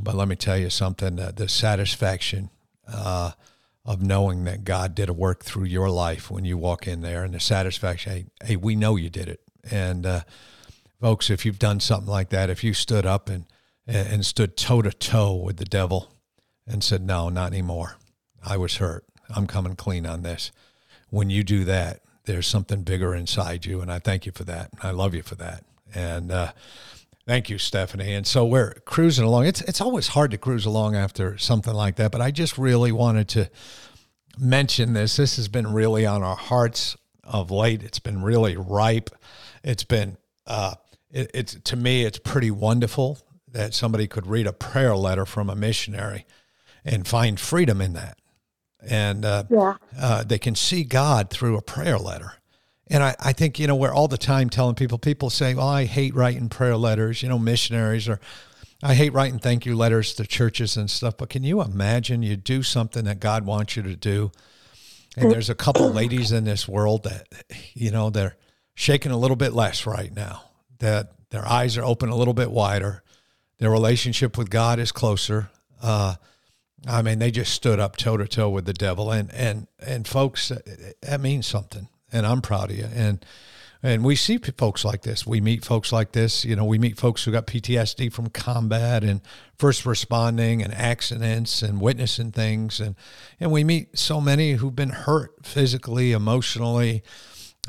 But 0.00 0.14
let 0.14 0.28
me 0.28 0.36
tell 0.36 0.56
you 0.56 0.70
something: 0.70 1.18
uh, 1.18 1.32
the 1.34 1.48
satisfaction 1.48 2.50
uh, 2.90 3.32
of 3.84 4.02
knowing 4.02 4.44
that 4.44 4.64
God 4.64 4.94
did 4.94 5.08
a 5.08 5.14
work 5.14 5.44
through 5.44 5.64
your 5.64 5.88
life 5.90 6.30
when 6.30 6.44
you 6.44 6.58
walk 6.58 6.86
in 6.86 7.00
there 7.00 7.24
and 7.24 7.32
the 7.32 7.40
satisfaction, 7.40 8.12
hey, 8.12 8.26
hey 8.44 8.56
we 8.56 8.76
know 8.76 8.96
you 8.96 9.10
did 9.10 9.28
it. 9.28 9.40
And 9.70 10.04
uh, 10.04 10.20
folks, 11.00 11.30
if 11.30 11.46
you've 11.46 11.58
done 11.58 11.80
something 11.80 12.10
like 12.10 12.28
that, 12.28 12.50
if 12.50 12.62
you 12.62 12.74
stood 12.74 13.06
up 13.06 13.28
and, 13.28 13.46
and 13.86 14.26
stood 14.26 14.56
toe 14.56 14.82
to 14.82 14.92
toe 14.92 15.34
with 15.34 15.56
the 15.56 15.64
devil 15.64 16.12
and 16.66 16.84
said, 16.84 17.02
no, 17.02 17.30
not 17.30 17.52
anymore. 17.52 17.96
I 18.44 18.58
was 18.58 18.76
hurt. 18.76 19.06
I'm 19.34 19.46
coming 19.46 19.74
clean 19.74 20.06
on 20.06 20.22
this. 20.22 20.52
When 21.10 21.30
you 21.30 21.44
do 21.44 21.64
that, 21.64 22.00
there's 22.24 22.46
something 22.46 22.82
bigger 22.82 23.14
inside 23.14 23.64
you. 23.64 23.80
And 23.80 23.90
I 23.90 23.98
thank 23.98 24.26
you 24.26 24.32
for 24.32 24.44
that. 24.44 24.70
I 24.82 24.90
love 24.90 25.14
you 25.14 25.22
for 25.22 25.34
that. 25.36 25.64
And, 25.94 26.30
uh, 26.30 26.52
Thank 27.26 27.50
you, 27.50 27.58
Stephanie. 27.58 28.14
And 28.14 28.26
so 28.26 28.46
we're 28.46 28.72
cruising 28.86 29.26
along. 29.26 29.44
It's 29.44 29.60
it's 29.60 29.82
always 29.82 30.08
hard 30.08 30.30
to 30.30 30.38
cruise 30.38 30.64
along 30.64 30.96
after 30.96 31.36
something 31.36 31.74
like 31.74 31.96
that, 31.96 32.10
but 32.10 32.22
I 32.22 32.30
just 32.30 32.56
really 32.56 32.90
wanted 32.90 33.28
to 33.28 33.50
mention 34.38 34.94
this. 34.94 35.16
This 35.16 35.36
has 35.36 35.46
been 35.46 35.70
really 35.70 36.06
on 36.06 36.22
our 36.22 36.36
hearts 36.36 36.96
of 37.24 37.50
late. 37.50 37.82
It's 37.82 37.98
been 37.98 38.22
really 38.22 38.56
ripe. 38.56 39.10
It's 39.62 39.84
been 39.84 40.16
uh, 40.46 40.76
it, 41.10 41.30
it's 41.34 41.54
to 41.64 41.76
me, 41.76 42.04
it's 42.04 42.18
pretty 42.18 42.50
wonderful 42.50 43.18
that 43.52 43.74
somebody 43.74 44.06
could 44.06 44.26
read 44.26 44.46
a 44.46 44.52
prayer 44.54 44.96
letter 44.96 45.26
from 45.26 45.50
a 45.50 45.54
missionary 45.54 46.24
and 46.82 47.06
find 47.06 47.38
freedom 47.38 47.82
in 47.82 47.92
that, 47.92 48.18
and 48.86 49.24
uh, 49.24 49.44
yeah. 49.48 49.76
uh, 49.98 50.24
they 50.24 50.38
can 50.38 50.54
see 50.54 50.84
God 50.84 51.30
through 51.30 51.56
a 51.56 51.62
prayer 51.62 51.98
letter. 51.98 52.34
And 52.90 53.02
I, 53.02 53.14
I 53.20 53.32
think, 53.32 53.58
you 53.58 53.66
know, 53.66 53.76
we're 53.76 53.92
all 53.92 54.08
the 54.08 54.16
time 54.16 54.48
telling 54.48 54.74
people, 54.74 54.98
people 54.98 55.30
say, 55.30 55.54
well, 55.54 55.68
I 55.68 55.84
hate 55.84 56.14
writing 56.14 56.48
prayer 56.48 56.76
letters, 56.76 57.22
you 57.22 57.28
know, 57.28 57.38
missionaries, 57.38 58.08
or 58.08 58.18
I 58.82 58.94
hate 58.94 59.12
writing 59.12 59.38
thank 59.38 59.66
you 59.66 59.76
letters 59.76 60.14
to 60.14 60.24
churches 60.24 60.76
and 60.76 60.90
stuff. 60.90 61.16
But 61.18 61.28
can 61.28 61.44
you 61.44 61.60
imagine 61.60 62.22
you 62.22 62.36
do 62.36 62.62
something 62.62 63.04
that 63.04 63.20
God 63.20 63.44
wants 63.44 63.76
you 63.76 63.82
to 63.82 63.96
do? 63.96 64.30
And 65.16 65.30
there's 65.30 65.50
a 65.50 65.54
couple 65.54 65.90
ladies 65.90 66.32
in 66.32 66.44
this 66.44 66.68
world 66.68 67.02
that, 67.02 67.26
you 67.74 67.90
know, 67.90 68.08
they're 68.08 68.36
shaking 68.74 69.10
a 69.10 69.18
little 69.18 69.36
bit 69.36 69.52
less 69.52 69.84
right 69.84 70.14
now, 70.14 70.44
that 70.78 71.12
their 71.30 71.46
eyes 71.46 71.76
are 71.76 71.84
open 71.84 72.08
a 72.08 72.16
little 72.16 72.34
bit 72.34 72.50
wider. 72.50 73.02
Their 73.58 73.70
relationship 73.70 74.38
with 74.38 74.48
God 74.48 74.78
is 74.78 74.92
closer. 74.92 75.50
Uh, 75.82 76.14
I 76.86 77.02
mean, 77.02 77.18
they 77.18 77.30
just 77.30 77.52
stood 77.52 77.80
up 77.80 77.96
toe 77.96 78.16
to 78.16 78.26
toe 78.28 78.48
with 78.48 78.64
the 78.66 78.72
devil, 78.72 79.10
and 79.10 79.32
and 79.32 79.66
and 79.78 80.06
folks, 80.06 80.50
uh, 80.50 80.60
that 81.02 81.20
means 81.20 81.46
something 81.46 81.88
and 82.12 82.26
I'm 82.26 82.40
proud 82.40 82.70
of 82.70 82.78
you. 82.78 82.88
And 82.94 83.24
and 83.80 84.04
we 84.04 84.16
see 84.16 84.38
folks 84.38 84.84
like 84.84 85.02
this. 85.02 85.24
We 85.24 85.40
meet 85.40 85.64
folks 85.64 85.92
like 85.92 86.10
this. 86.10 86.44
You 86.44 86.56
know, 86.56 86.64
we 86.64 86.80
meet 86.80 86.98
folks 86.98 87.22
who 87.22 87.30
got 87.30 87.46
PTSD 87.46 88.12
from 88.12 88.28
combat 88.28 89.04
and 89.04 89.20
first 89.56 89.86
responding 89.86 90.62
and 90.64 90.74
accidents 90.74 91.62
and 91.62 91.80
witnessing 91.80 92.32
things, 92.32 92.80
and 92.80 92.96
and 93.38 93.52
we 93.52 93.62
meet 93.62 93.96
so 93.96 94.20
many 94.20 94.52
who've 94.52 94.74
been 94.74 94.90
hurt 94.90 95.46
physically, 95.46 96.10
emotionally, 96.10 97.04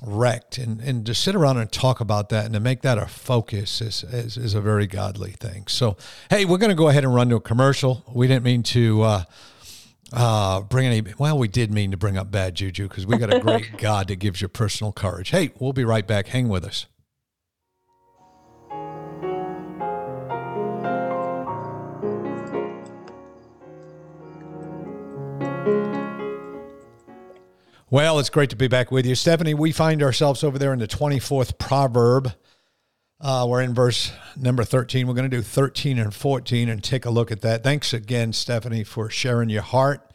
wrecked, 0.02 0.58
and 0.58 0.82
and 0.82 1.06
to 1.06 1.14
sit 1.14 1.36
around 1.36 1.58
and 1.58 1.72
talk 1.72 2.00
about 2.00 2.30
that 2.30 2.46
and 2.46 2.54
to 2.54 2.60
make 2.60 2.82
that 2.82 2.98
a 2.98 3.06
focus 3.06 3.82
is 3.82 4.04
is, 4.04 4.38
is 4.38 4.54
a 4.54 4.62
very 4.62 4.88
godly 4.88 5.32
thing. 5.32 5.68
So, 5.68 5.98
hey, 6.30 6.46
we're 6.46 6.58
going 6.58 6.70
to 6.70 6.76
go 6.76 6.90
ahead 6.90 7.04
and 7.04 7.14
run 7.14 7.30
to 7.30 7.36
a 7.36 7.42
commercial. 7.42 8.04
We 8.14 8.28
didn't 8.28 8.44
mean 8.44 8.64
to. 8.64 9.02
Uh, 9.02 9.24
uh, 10.12 10.62
bring 10.62 10.88
any, 10.88 11.14
well, 11.20 11.38
we 11.38 11.48
did 11.48 11.72
mean 11.72 11.92
to 11.92 11.98
bring 11.98 12.18
up 12.18 12.32
bad 12.32 12.56
juju 12.56 12.88
because 12.88 13.06
we 13.06 13.16
got 13.18 13.32
a 13.32 13.40
great 13.40 13.70
God 13.78 14.08
that 14.08 14.16
gives 14.16 14.42
you 14.42 14.48
personal 14.48 14.92
courage. 14.92 15.30
Hey, 15.30 15.52
we'll 15.60 15.72
be 15.72 15.86
right 15.86 16.08
back. 16.08 16.30
Hang 16.30 16.50
with 16.50 16.66
us. 16.66 16.88
Well, 27.92 28.20
it's 28.20 28.30
great 28.30 28.52
to 28.52 28.56
be 28.56 28.68
back 28.68 28.92
with 28.92 29.08
you. 29.08 29.16
Stephanie, 29.16 29.56
we 29.56 29.72
find 29.72 30.04
ourselves 30.04 30.44
over 30.44 30.60
there 30.60 30.74
in 30.74 30.80
the 30.80 30.88
24th 30.88 31.58
proverb. 31.58 32.34
Uh, 33.20 33.48
we're 33.50 33.64
in 33.64 33.74
verse 33.74 34.12
number 34.38 34.64
13. 34.64 35.08
We're 35.08 35.16
going 35.16 35.30
to 35.30 35.36
do 35.36 35.42
13 35.42 35.98
and 35.98 36.14
14 36.14 36.70
and 36.70 36.84
take 36.84 37.06
a 37.06 37.10
look 37.10 37.32
at 37.32 37.42
that. 37.42 37.64
Thanks 37.64 37.92
again, 37.92 38.32
Stephanie, 38.32 38.84
for 38.84 39.10
sharing 39.10 39.50
your 39.50 39.64
heart. 39.64 40.06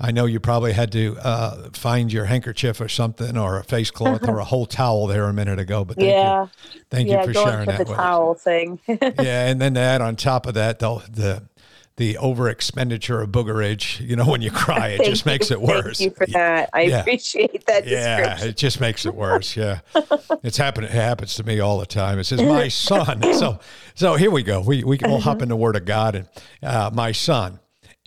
I 0.00 0.12
know 0.12 0.24
you 0.24 0.40
probably 0.40 0.72
had 0.72 0.90
to 0.92 1.18
uh, 1.22 1.68
find 1.74 2.10
your 2.10 2.24
handkerchief 2.24 2.80
or 2.80 2.88
something, 2.88 3.36
or 3.36 3.58
a 3.58 3.64
face 3.64 3.90
cloth, 3.90 4.26
or 4.26 4.38
a 4.38 4.44
whole 4.44 4.64
towel 4.80 5.06
there 5.06 5.24
a 5.24 5.32
minute 5.34 5.58
ago. 5.58 5.84
But 5.84 5.98
thank 5.98 6.08
yeah, 6.08 6.44
you, 6.44 6.80
thank 6.88 7.08
yeah, 7.08 7.20
you 7.20 7.26
for 7.26 7.34
sharing 7.34 7.66
that. 7.66 7.86
The 7.86 7.94
towel 7.94 8.32
us. 8.32 8.42
thing. 8.42 8.80
yeah, 8.88 9.48
and 9.48 9.60
then 9.60 9.74
to 9.74 9.80
add 9.80 10.00
on 10.00 10.16
top 10.16 10.46
of 10.46 10.54
that, 10.54 10.78
the 10.78 11.02
the 11.10 11.42
the 12.00 12.16
over 12.16 12.48
expenditure 12.48 13.20
of 13.20 13.28
boogerage. 13.28 14.00
You 14.00 14.16
know, 14.16 14.24
when 14.24 14.40
you 14.40 14.50
cry, 14.50 14.88
it 14.88 15.04
just 15.04 15.26
makes 15.26 15.50
it 15.50 15.60
worse. 15.60 15.98
Thank 15.98 16.10
you 16.10 16.16
for 16.16 16.26
that. 16.28 16.70
I 16.72 16.82
yeah. 16.84 17.00
appreciate 17.00 17.66
that. 17.66 17.86
Yeah, 17.86 18.42
it 18.42 18.56
just 18.56 18.80
makes 18.80 19.04
it 19.04 19.14
worse. 19.14 19.54
Yeah, 19.54 19.80
it's 20.42 20.56
happening. 20.56 20.88
It 20.88 20.94
happens 20.94 21.34
to 21.34 21.44
me 21.44 21.60
all 21.60 21.78
the 21.78 21.84
time. 21.84 22.18
It 22.18 22.24
says, 22.24 22.40
"My 22.42 22.68
son." 22.68 23.22
so, 23.34 23.60
so 23.94 24.16
here 24.16 24.30
we 24.30 24.42
go. 24.42 24.62
We 24.62 24.82
we 24.82 24.98
will 25.02 25.20
hop 25.20 25.42
in 25.42 25.50
the 25.50 25.56
Word 25.56 25.76
of 25.76 25.84
God 25.84 26.14
and 26.14 26.28
uh, 26.62 26.90
my 26.92 27.12
son, 27.12 27.60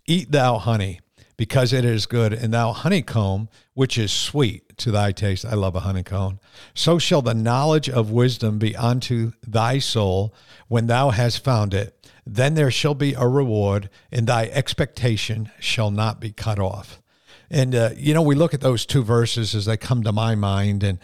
eat 0.07 0.31
thou 0.31 0.57
honey 0.57 0.99
because 1.37 1.71
it 1.71 1.85
is 1.85 2.07
good, 2.07 2.33
and 2.33 2.51
thou 2.51 2.71
honeycomb, 2.71 3.47
which 3.75 3.99
is 3.99 4.11
sweet 4.11 4.75
to 4.77 4.89
thy 4.89 5.11
taste. 5.11 5.45
I 5.45 5.53
love 5.53 5.75
a 5.75 5.81
honeycomb. 5.81 6.39
So 6.73 6.97
shall 6.97 7.21
the 7.21 7.35
knowledge 7.35 7.89
of 7.89 8.09
wisdom 8.09 8.57
be 8.57 8.75
unto 8.75 9.33
thy 9.45 9.77
soul 9.77 10.33
when 10.67 10.87
thou 10.87 11.11
hast 11.11 11.43
found 11.43 11.75
it. 11.75 12.02
Then 12.25 12.53
there 12.53 12.71
shall 12.71 12.95
be 12.95 13.13
a 13.13 13.27
reward, 13.27 13.89
and 14.11 14.27
thy 14.27 14.45
expectation 14.45 15.51
shall 15.59 15.91
not 15.91 16.19
be 16.19 16.31
cut 16.31 16.59
off. 16.59 17.01
And, 17.49 17.75
uh, 17.75 17.89
you 17.95 18.13
know, 18.13 18.21
we 18.21 18.35
look 18.35 18.53
at 18.53 18.61
those 18.61 18.85
two 18.85 19.03
verses 19.03 19.53
as 19.53 19.65
they 19.65 19.77
come 19.77 20.03
to 20.03 20.11
my 20.11 20.33
mind, 20.35 20.83
and 20.83 20.99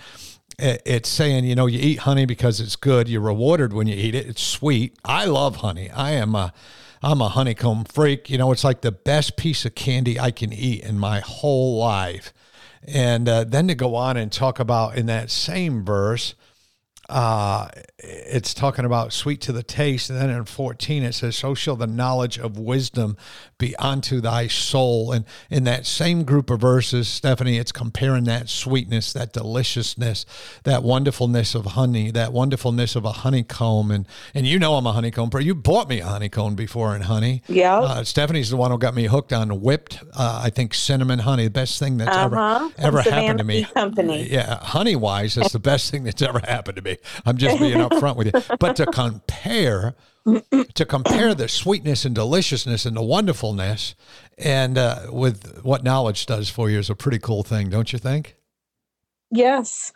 it's 0.62 1.10
saying, 1.10 1.46
you 1.46 1.56
know, 1.56 1.68
you 1.68 1.80
eat 1.80 2.00
honey 2.00 2.26
because 2.26 2.60
it's 2.60 2.76
good. 2.76 3.08
You're 3.08 3.22
rewarded 3.22 3.72
when 3.74 3.88
you 3.88 3.96
eat 3.96 4.16
it. 4.16 4.28
It's 4.28 4.42
sweet. 4.42 4.98
I 5.06 5.26
love 5.26 5.58
honey. 5.58 5.90
I 5.90 6.12
am 6.12 6.36
a 6.36 6.54
I'm 7.02 7.22
a 7.22 7.30
honeycomb 7.30 7.86
freak. 7.86 8.30
You 8.30 8.38
know, 8.38 8.52
it's 8.52 8.66
like 8.66 8.82
the 8.82 8.92
best 8.92 9.38
piece 9.38 9.64
of 9.64 9.74
candy 9.74 10.20
I 10.20 10.32
can 10.32 10.52
eat 10.52 10.84
in 10.84 11.00
my 11.00 11.22
whole 11.22 11.78
life. 11.78 12.34
And 12.84 13.30
uh, 13.30 13.46
then 13.46 13.68
to 13.70 13.76
go 13.76 13.96
on 13.96 14.18
and 14.18 14.32
talk 14.32 14.60
about 14.60 14.98
in 14.98 15.06
that 15.06 15.32
same 15.32 15.86
verse, 15.86 16.36
uh, 17.10 17.68
it's 17.98 18.54
talking 18.54 18.86
about 18.86 19.12
sweet 19.12 19.42
to 19.42 19.52
the 19.52 19.64
taste. 19.64 20.10
And 20.10 20.20
then 20.20 20.30
in 20.30 20.46
14, 20.46 21.04
it 21.04 21.14
says, 21.14 21.36
So 21.36 21.56
shall 21.56 21.76
the 21.76 21.88
knowledge 21.88 22.38
of 22.38 22.58
wisdom 22.58 23.18
be 23.60 23.76
unto 23.76 24.20
thy 24.20 24.48
soul. 24.48 25.12
And 25.12 25.26
in 25.52 25.66
that 25.66 25.86
same 25.86 26.24
group 26.24 26.50
of 26.50 26.60
verses, 26.62 27.08
Stephanie, 27.08 27.60
it's 27.60 27.72
comparing 27.72 28.24
that 28.24 28.50
sweetness, 28.50 29.14
that 29.14 29.34
deliciousness, 29.34 30.26
that 30.64 30.82
wonderfulness 30.82 31.54
of 31.54 31.66
honey, 31.66 32.10
that 32.12 32.34
wonderfulness 32.34 32.96
of 32.96 33.06
a 33.06 33.12
honeycomb. 33.12 33.92
And 33.92 34.08
and 34.34 34.48
you 34.48 34.58
know 34.58 34.76
I'm 34.76 34.88
a 34.88 34.94
honeycomb. 34.94 35.30
You 35.40 35.54
bought 35.54 35.88
me 35.88 36.00
a 36.00 36.08
honeycomb 36.08 36.56
before 36.56 36.96
in 36.96 37.04
honey. 37.04 37.44
Yeah. 37.48 37.80
Uh, 37.80 38.04
Stephanie's 38.04 38.50
the 38.50 38.58
one 38.58 38.72
who 38.72 38.78
got 38.78 38.96
me 38.96 39.06
hooked 39.06 39.34
on 39.34 39.62
whipped, 39.62 40.02
uh, 40.14 40.42
I 40.44 40.50
think, 40.50 40.74
cinnamon 40.74 41.20
honey, 41.20 41.44
the 41.44 41.50
best 41.50 41.78
thing 41.80 41.98
that's 41.98 42.16
uh-huh. 42.16 42.70
ever, 42.78 42.98
ever 42.98 43.02
happened 43.02 43.40
to 43.40 43.44
me. 43.44 43.66
Company. 43.66 44.30
Yeah, 44.30 44.64
honey 44.64 44.96
wise, 44.96 45.38
it's 45.38 45.52
the 45.52 45.60
best 45.60 45.92
thing 45.92 46.04
that's 46.06 46.22
ever 46.22 46.40
happened 46.40 46.78
to 46.78 46.82
me. 46.82 46.98
I'm 47.26 47.38
just 47.38 47.60
being 47.60 47.78
upfront 47.78 48.16
with 48.16 48.28
you. 48.34 48.58
But 48.60 48.78
to 48.78 48.86
compare, 48.86 49.96
to 50.74 50.86
compare 50.86 51.34
the 51.34 51.48
sweetness 51.48 52.06
and 52.06 52.16
deliciousness 52.16 52.86
and 52.86 52.96
the 52.96 53.04
wonderfulness, 53.04 53.96
and 54.38 54.78
uh, 54.78 55.08
with 55.10 55.62
what 55.64 55.84
knowledge 55.84 56.26
does 56.26 56.50
for 56.50 56.70
you 56.70 56.80
is 56.80 56.90
a 56.90 56.96
pretty 56.96 57.20
cool 57.20 57.44
thing, 57.44 57.70
don't 57.70 57.94
you 57.94 58.00
think? 58.00 58.36
Yes, 59.32 59.94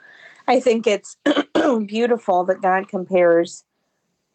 I 0.48 0.60
think 0.60 0.88
it's 0.88 1.18
beautiful 1.88 2.44
that 2.46 2.62
God 2.62 2.88
compares 2.88 3.64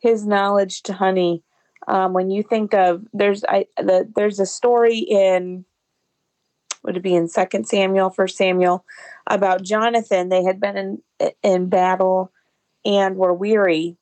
His 0.01 0.27
knowledge 0.27 0.83
to 0.85 0.93
honey. 0.93 1.43
Um, 1.87 2.13
when 2.13 2.31
you 2.31 2.43
think 2.43 2.75
of 2.75 3.07
there's 3.13 3.45
I 3.49 3.67
the, 3.79 4.11
there's 4.15 4.41
a 4.41 4.47
story 4.47 4.99
in 4.99 5.65
would 6.83 6.97
it 6.97 7.03
be 7.03 7.15
in 7.15 7.29
Second 7.29 7.67
Samuel, 7.67 8.11
First 8.11 8.37
Samuel, 8.37 8.85
about 9.27 9.63
Jonathan. 9.63 10.29
They 10.29 10.43
had 10.43 10.61
been 10.61 10.77
in 10.77 11.33
in 11.43 11.69
battle 11.69 12.33
and 12.85 13.17
were 13.17 13.35
weary. 13.35 13.97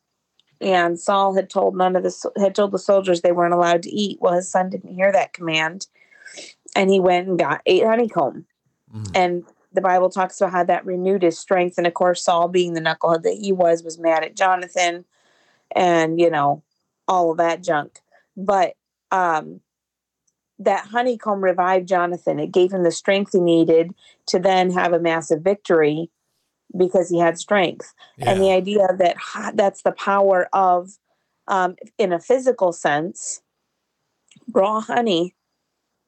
And 0.60 0.98
Saul 0.98 1.34
had 1.34 1.50
told 1.50 1.76
none 1.76 1.96
of 1.96 2.02
the 2.02 2.32
had 2.38 2.54
told 2.54 2.72
the 2.72 2.78
soldiers 2.78 3.20
they 3.20 3.32
weren't 3.32 3.54
allowed 3.54 3.82
to 3.82 3.90
eat. 3.90 4.18
Well, 4.20 4.34
his 4.34 4.50
son 4.50 4.70
didn't 4.70 4.94
hear 4.94 5.12
that 5.12 5.32
command, 5.32 5.86
and 6.74 6.90
he 6.90 7.00
went 7.00 7.28
and 7.28 7.38
got 7.38 7.60
ate 7.66 7.84
honeycomb. 7.84 8.46
Mm. 8.94 9.10
And 9.14 9.44
the 9.72 9.82
Bible 9.82 10.08
talks 10.08 10.40
about 10.40 10.52
how 10.52 10.64
that 10.64 10.86
renewed 10.86 11.22
his 11.22 11.38
strength. 11.38 11.76
And 11.76 11.86
of 11.86 11.94
course, 11.94 12.22
Saul, 12.22 12.48
being 12.48 12.72
the 12.72 12.80
knucklehead 12.80 13.22
that 13.24 13.38
he 13.38 13.52
was, 13.52 13.82
was 13.82 13.98
mad 13.98 14.24
at 14.24 14.36
Jonathan, 14.36 15.04
and 15.74 16.18
you 16.18 16.30
know 16.30 16.62
all 17.06 17.30
of 17.30 17.38
that 17.38 17.62
junk. 17.62 18.00
But 18.36 18.74
um, 19.10 19.60
that 20.58 20.86
honeycomb 20.86 21.44
revived 21.44 21.88
Jonathan. 21.88 22.38
It 22.38 22.52
gave 22.52 22.72
him 22.72 22.82
the 22.82 22.90
strength 22.90 23.32
he 23.32 23.40
needed 23.40 23.94
to 24.26 24.38
then 24.38 24.70
have 24.70 24.92
a 24.92 25.00
massive 25.00 25.42
victory 25.42 26.10
because 26.76 27.08
he 27.08 27.18
had 27.18 27.38
strength. 27.38 27.92
Yeah. 28.16 28.30
And 28.30 28.40
the 28.40 28.50
idea 28.50 28.88
that 28.98 29.16
that's 29.54 29.82
the 29.82 29.92
power 29.92 30.48
of, 30.52 30.90
um, 31.48 31.76
in 31.98 32.12
a 32.12 32.20
physical 32.20 32.72
sense, 32.72 33.42
raw 34.52 34.80
honey 34.80 35.34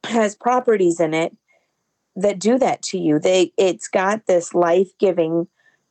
has 0.05 0.35
properties 0.35 0.99
in 0.99 1.13
it 1.13 1.35
that 2.15 2.39
do 2.39 2.57
that 2.57 2.81
to 2.81 2.97
you. 2.97 3.19
They 3.19 3.53
it's 3.57 3.87
got 3.87 4.25
this 4.25 4.53
life-giving 4.53 5.47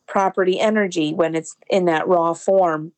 property 0.06 0.58
energy 0.58 1.12
when 1.12 1.34
it's 1.34 1.56
in 1.68 1.84
that 1.86 2.08
raw 2.08 2.34
form. 2.34 2.92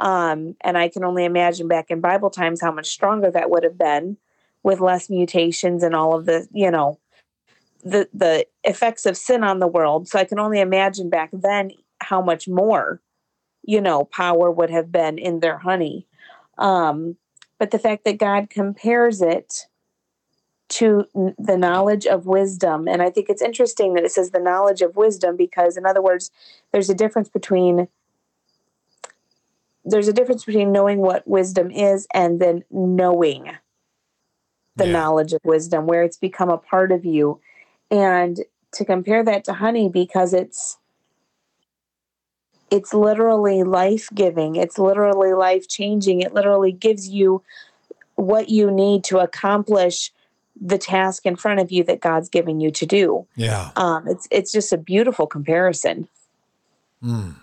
Um, 0.00 0.56
and 0.60 0.76
I 0.76 0.88
can 0.88 1.04
only 1.04 1.24
imagine 1.24 1.68
back 1.68 1.90
in 1.90 2.00
Bible 2.00 2.30
times 2.30 2.60
how 2.60 2.72
much 2.72 2.86
stronger 2.86 3.30
that 3.30 3.50
would 3.50 3.64
have 3.64 3.78
been 3.78 4.16
with 4.62 4.80
less 4.80 5.08
mutations 5.08 5.82
and 5.82 5.94
all 5.94 6.14
of 6.14 6.26
the, 6.26 6.48
you 6.52 6.70
know, 6.70 6.98
the 7.84 8.08
the 8.12 8.46
effects 8.64 9.06
of 9.06 9.16
sin 9.16 9.44
on 9.44 9.60
the 9.60 9.66
world. 9.66 10.08
So 10.08 10.18
I 10.18 10.24
can 10.24 10.40
only 10.40 10.60
imagine 10.60 11.10
back 11.10 11.30
then 11.32 11.70
how 12.00 12.20
much 12.20 12.48
more, 12.48 13.00
you 13.62 13.80
know, 13.80 14.04
power 14.04 14.50
would 14.50 14.70
have 14.70 14.90
been 14.90 15.18
in 15.18 15.40
their 15.40 15.58
honey. 15.58 16.06
Um, 16.58 17.16
but 17.58 17.70
the 17.70 17.78
fact 17.78 18.04
that 18.04 18.18
God 18.18 18.50
compares 18.50 19.22
it 19.22 19.66
to 20.70 21.04
the 21.38 21.56
knowledge 21.56 22.06
of 22.06 22.26
wisdom. 22.26 22.88
And 22.88 23.02
I 23.02 23.10
think 23.10 23.28
it's 23.28 23.42
interesting 23.42 23.94
that 23.94 24.04
it 24.04 24.12
says 24.12 24.30
the 24.30 24.40
knowledge 24.40 24.80
of 24.80 24.96
wisdom 24.96 25.36
because, 25.36 25.76
in 25.76 25.84
other 25.84 26.02
words, 26.02 26.30
there's 26.72 26.90
a 26.90 26.94
difference 26.94 27.28
between 27.28 27.86
there's 29.84 30.08
a 30.08 30.14
difference 30.14 30.44
between 30.44 30.72
knowing 30.72 30.98
what 31.00 31.28
wisdom 31.28 31.70
is 31.70 32.06
and 32.14 32.40
then 32.40 32.64
knowing 32.70 33.50
the 34.76 34.86
yeah. 34.86 34.92
knowledge 34.92 35.34
of 35.34 35.40
wisdom 35.44 35.86
where 35.86 36.02
it's 36.02 36.16
become 36.16 36.48
a 36.48 36.56
part 36.56 36.90
of 36.90 37.04
you 37.04 37.38
and 37.90 38.40
to 38.72 38.84
compare 38.84 39.22
that 39.24 39.44
to 39.44 39.54
honey 39.54 39.88
because 39.88 40.34
it's 40.34 40.78
it's 42.70 42.92
literally 42.92 43.62
life-giving 43.62 44.56
it's 44.56 44.78
literally 44.78 45.32
life-changing 45.32 46.20
it 46.20 46.34
literally 46.34 46.72
gives 46.72 47.08
you 47.08 47.42
what 48.16 48.48
you 48.48 48.70
need 48.70 49.04
to 49.04 49.18
accomplish 49.18 50.12
the 50.60 50.78
task 50.78 51.26
in 51.26 51.36
front 51.36 51.60
of 51.60 51.72
you 51.72 51.84
that 51.84 52.00
God's 52.00 52.28
giving 52.28 52.60
you 52.60 52.70
to 52.72 52.86
do. 52.86 53.26
Yeah. 53.36 53.70
Um, 53.76 54.06
it's 54.06 54.28
it's 54.30 54.52
just 54.52 54.72
a 54.72 54.78
beautiful 54.78 55.26
comparison. 55.26 56.08
Mm. 57.02 57.34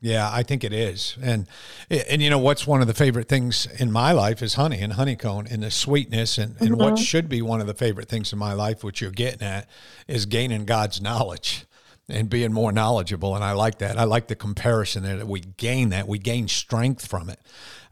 Yeah, 0.00 0.30
I 0.30 0.42
think 0.42 0.62
it 0.62 0.72
is. 0.72 1.16
And 1.22 1.46
and 1.90 2.20
you 2.20 2.28
know 2.28 2.38
what's 2.38 2.66
one 2.66 2.80
of 2.80 2.86
the 2.86 2.94
favorite 2.94 3.28
things 3.28 3.66
in 3.78 3.90
my 3.90 4.12
life 4.12 4.42
is 4.42 4.54
honey 4.54 4.80
and 4.80 4.92
honeycomb 4.92 5.46
and 5.50 5.62
the 5.62 5.70
sweetness 5.70 6.36
and, 6.38 6.54
and 6.60 6.70
mm-hmm. 6.70 6.80
what 6.80 6.98
should 6.98 7.28
be 7.28 7.40
one 7.40 7.60
of 7.60 7.66
the 7.66 7.74
favorite 7.74 8.08
things 8.08 8.32
in 8.32 8.38
my 8.38 8.52
life, 8.52 8.84
which 8.84 9.00
you're 9.00 9.10
getting 9.10 9.42
at, 9.42 9.68
is 10.06 10.26
gaining 10.26 10.64
God's 10.64 11.00
knowledge 11.00 11.66
and 12.08 12.30
being 12.30 12.52
more 12.52 12.70
knowledgeable. 12.70 13.34
And 13.34 13.42
I 13.42 13.52
like 13.52 13.78
that. 13.78 13.98
I 13.98 14.04
like 14.04 14.28
the 14.28 14.36
comparison 14.36 15.02
that 15.02 15.26
we 15.26 15.40
gain 15.40 15.88
that. 15.90 16.06
We 16.06 16.18
gain 16.18 16.46
strength 16.48 17.06
from 17.06 17.28
it. 17.28 17.40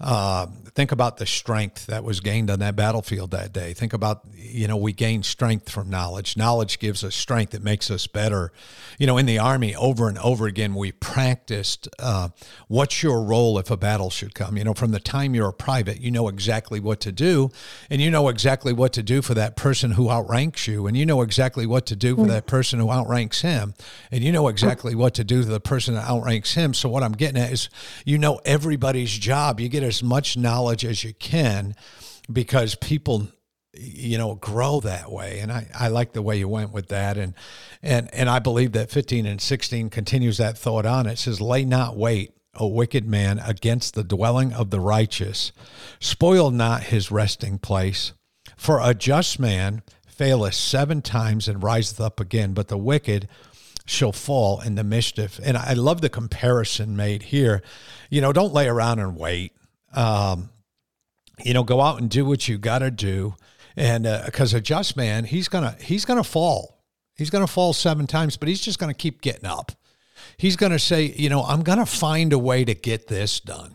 Uh, 0.01 0.47
think 0.75 0.93
about 0.93 1.19
the 1.19 1.27
strength 1.27 1.87
that 1.87 2.03
was 2.05 2.21
gained 2.21 2.51
on 2.51 2.59
that 2.59 2.75
battlefield 2.77 3.31
that 3.31 3.53
day. 3.53 3.73
Think 3.73 3.93
about, 3.93 4.23
you 4.35 4.67
know, 4.67 4.77
we 4.77 4.93
gain 4.93 5.23
strength 5.23 5.71
from 5.71 5.89
knowledge. 5.89 6.37
Knowledge 6.37 6.79
gives 6.79 7.05
us 7.05 7.15
strength. 7.15 7.55
It 7.55 7.63
makes 7.63 7.91
us 7.91 8.07
better. 8.07 8.53
You 8.99 9.07
know, 9.07 9.17
in 9.19 9.27
the 9.27 9.39
Army, 9.39 9.75
over 9.75 10.09
and 10.09 10.19
over 10.19 10.47
again, 10.47 10.75
we 10.75 10.93
practiced 10.93 11.89
uh, 11.99 12.29
what's 12.69 13.03
your 13.03 13.23
role 13.23 13.59
if 13.59 13.71
a 13.71 13.77
battle 13.77 14.11
should 14.11 14.35
come. 14.35 14.57
You 14.57 14.65
know, 14.65 14.75
from 14.75 14.91
the 14.91 15.01
time 15.01 15.35
you're 15.35 15.49
a 15.49 15.53
private, 15.53 16.01
you 16.01 16.11
know 16.11 16.29
exactly 16.29 16.81
what 16.81 17.01
to 17.01 17.13
do, 17.13 17.51
and 17.89 18.03
you 18.03 18.11
know 18.11 18.29
exactly 18.29 18.73
what 18.73 18.93
to 18.95 19.03
do 19.03 19.23
for 19.23 19.35
that 19.35 19.57
person 19.57 19.93
who 19.93 20.11
outranks 20.11 20.67
you, 20.67 20.87
and 20.87 20.97
you 20.97 21.07
know 21.07 21.23
exactly 21.23 21.67
what 21.67 21.87
to 21.87 21.97
do 21.97 22.17
for 22.17 22.27
that 22.27 22.47
person 22.47 22.79
who 22.81 22.91
outranks 22.91 23.43
him, 23.43 23.75
and 24.15 24.23
you 24.23 24.31
know 24.31 24.47
exactly 24.47 24.95
what 24.95 25.15
to 25.15 25.25
do 25.25 25.43
to 25.43 25.49
the 25.49 25.59
person 25.59 25.95
that 25.95 26.09
outranks 26.09 26.55
him. 26.55 26.73
So, 26.73 26.89
what 26.89 27.03
I'm 27.03 27.15
getting 27.15 27.43
at 27.43 27.51
is, 27.51 27.69
you 28.05 28.17
know 28.17 28.41
everybody's 28.45 29.11
job. 29.11 29.59
You 29.59 29.69
get 29.69 29.83
as 29.83 30.05
much 30.05 30.37
knowledge 30.37 30.85
as 30.85 31.03
you 31.03 31.13
can 31.15 31.75
because 32.33 32.77
people 32.77 33.27
you 33.73 34.17
know 34.17 34.37
grow 34.37 34.79
that 34.81 35.11
way. 35.11 35.41
And 35.41 35.51
I, 35.51 35.67
I 35.77 35.89
like 35.89 36.13
the 36.13 36.23
way 36.23 36.37
you 36.37 36.47
went 36.47 36.73
with 36.73 36.91
that. 36.91 37.19
And 37.19 37.35
and 37.83 38.09
and 38.15 38.31
i 38.31 38.39
believe 38.39 38.71
that 38.73 38.89
15 38.89 39.27
and 39.27 39.41
16 39.41 39.91
continues 39.91 40.39
that 40.39 40.57
thought 40.57 40.87
on. 40.87 41.09
It 41.09 41.19
says 41.19 41.41
lay 41.41 41.65
not 41.65 41.97
wait 41.97 42.37
o 42.55 42.69
wicked 42.69 43.09
man 43.09 43.41
against 43.41 43.95
the 43.95 44.05
dwelling 44.05 44.53
of 44.53 44.71
the 44.71 44.79
righteous. 44.79 45.51
Spoil 45.99 46.53
not 46.53 46.85
his 46.85 47.11
resting 47.11 47.59
place. 47.59 48.13
For 48.57 48.79
a 48.81 48.95
just 48.95 49.41
man 49.41 49.83
faileth 50.07 50.55
seven 50.55 51.03
times 51.03 51.49
and 51.49 51.65
riseth 51.65 52.01
up 52.01 52.21
again 52.21 52.53
but 52.53 52.69
the 52.69 52.79
wicked 52.79 53.29
shall 53.87 54.13
fall 54.13 54.61
in 54.61 54.75
the 54.75 54.85
mischief 54.85 55.39
and 55.45 55.57
i 55.57 55.73
love 55.75 56.01
the 56.01 56.09
comparison 56.09 56.97
made 56.97 57.25
here 57.25 57.63
you 58.11 58.21
know 58.21 58.33
don't 58.33 58.55
lay 58.55 58.67
around 58.67 58.99
and 58.99 59.17
wait 59.17 59.53
um, 59.95 60.51
you 61.43 61.55
know, 61.55 61.65
go 61.65 61.81
out 61.81 62.01
and 62.01 62.11
do 62.11 62.25
what 62.25 62.49
you 62.49 62.59
got 62.59 62.81
to 62.81 62.91
do. 62.91 63.35
And 63.77 64.05
because 64.25 64.55
uh, 64.55 64.59
a 64.59 64.61
just 64.61 64.97
man, 64.97 65.25
he's 65.25 65.49
gonna 65.49 65.77
he's 65.81 66.05
gonna 66.05 66.23
fall. 66.23 66.85
He's 67.17 67.31
gonna 67.31 67.49
fall 67.49 67.73
seven 67.73 68.07
times, 68.07 68.37
but 68.37 68.49
he's 68.49 68.61
just 68.61 68.79
gonna 68.79 68.95
keep 68.95 69.21
getting 69.21 69.47
up. 69.47 69.73
He's 70.37 70.57
gonna 70.57 70.79
say, 70.79 71.13
you 71.17 71.29
know, 71.29 71.43
I'm 71.43 71.63
gonna 71.63 71.87
find 71.87 72.33
a 72.33 72.39
way 72.39 72.65
to 72.65 72.75
get 72.75 73.09
this 73.09 73.41
done. 73.41 73.75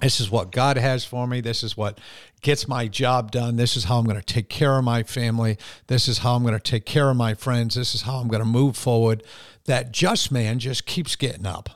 This 0.00 0.20
is 0.20 0.30
what 0.30 0.50
God 0.50 0.76
has 0.76 1.04
for 1.04 1.26
me. 1.26 1.40
This 1.40 1.62
is 1.62 1.76
what 1.76 1.98
gets 2.40 2.66
my 2.66 2.88
job 2.88 3.30
done. 3.30 3.56
This 3.56 3.76
is 3.76 3.84
how 3.84 3.98
I'm 3.98 4.04
going 4.04 4.16
to 4.16 4.22
take 4.22 4.48
care 4.48 4.78
of 4.78 4.84
my 4.84 5.02
family. 5.02 5.58
This 5.88 6.08
is 6.08 6.18
how 6.18 6.34
I'm 6.34 6.42
going 6.42 6.54
to 6.54 6.60
take 6.60 6.86
care 6.86 7.10
of 7.10 7.16
my 7.16 7.34
friends. 7.34 7.74
This 7.74 7.94
is 7.94 8.02
how 8.02 8.16
I'm 8.16 8.28
going 8.28 8.42
to 8.42 8.48
move 8.48 8.76
forward. 8.76 9.22
That 9.66 9.92
just 9.92 10.32
man 10.32 10.58
just 10.58 10.86
keeps 10.86 11.16
getting 11.16 11.46
up. 11.46 11.68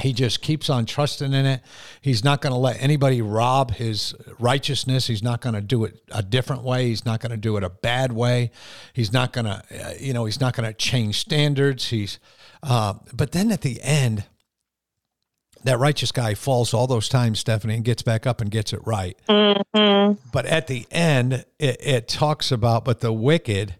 He 0.00 0.12
just 0.12 0.42
keeps 0.42 0.68
on 0.68 0.84
trusting 0.84 1.32
in 1.32 1.46
it. 1.46 1.62
He's 2.02 2.22
not 2.22 2.42
going 2.42 2.52
to 2.52 2.58
let 2.58 2.82
anybody 2.82 3.22
rob 3.22 3.72
his 3.72 4.14
righteousness. 4.38 5.06
He's 5.06 5.22
not 5.22 5.40
going 5.40 5.54
to 5.54 5.62
do 5.62 5.84
it 5.84 6.02
a 6.10 6.22
different 6.22 6.62
way. 6.62 6.88
He's 6.88 7.06
not 7.06 7.20
going 7.20 7.30
to 7.30 7.38
do 7.38 7.56
it 7.56 7.64
a 7.64 7.70
bad 7.70 8.12
way. 8.12 8.50
He's 8.92 9.12
not 9.12 9.32
going 9.32 9.46
to, 9.46 9.62
uh, 9.70 9.94
you 9.98 10.12
know, 10.12 10.26
he's 10.26 10.40
not 10.40 10.54
going 10.54 10.68
to 10.68 10.74
change 10.74 11.18
standards. 11.18 11.88
He's, 11.88 12.18
uh, 12.62 12.94
but 13.14 13.32
then 13.32 13.50
at 13.50 13.62
the 13.62 13.80
end, 13.82 14.24
that 15.64 15.78
righteous 15.78 16.12
guy 16.12 16.34
falls 16.34 16.72
all 16.72 16.86
those 16.86 17.08
times, 17.08 17.40
Stephanie, 17.40 17.74
and 17.74 17.84
gets 17.84 18.02
back 18.02 18.26
up 18.26 18.40
and 18.40 18.50
gets 18.50 18.72
it 18.72 18.80
right. 18.84 19.16
Mm-hmm. 19.28 20.20
But 20.32 20.46
at 20.46 20.66
the 20.66 20.86
end, 20.90 21.44
it, 21.58 21.76
it 21.80 22.08
talks 22.08 22.52
about, 22.52 22.84
but 22.84 23.00
the 23.00 23.12
wicked 23.12 23.76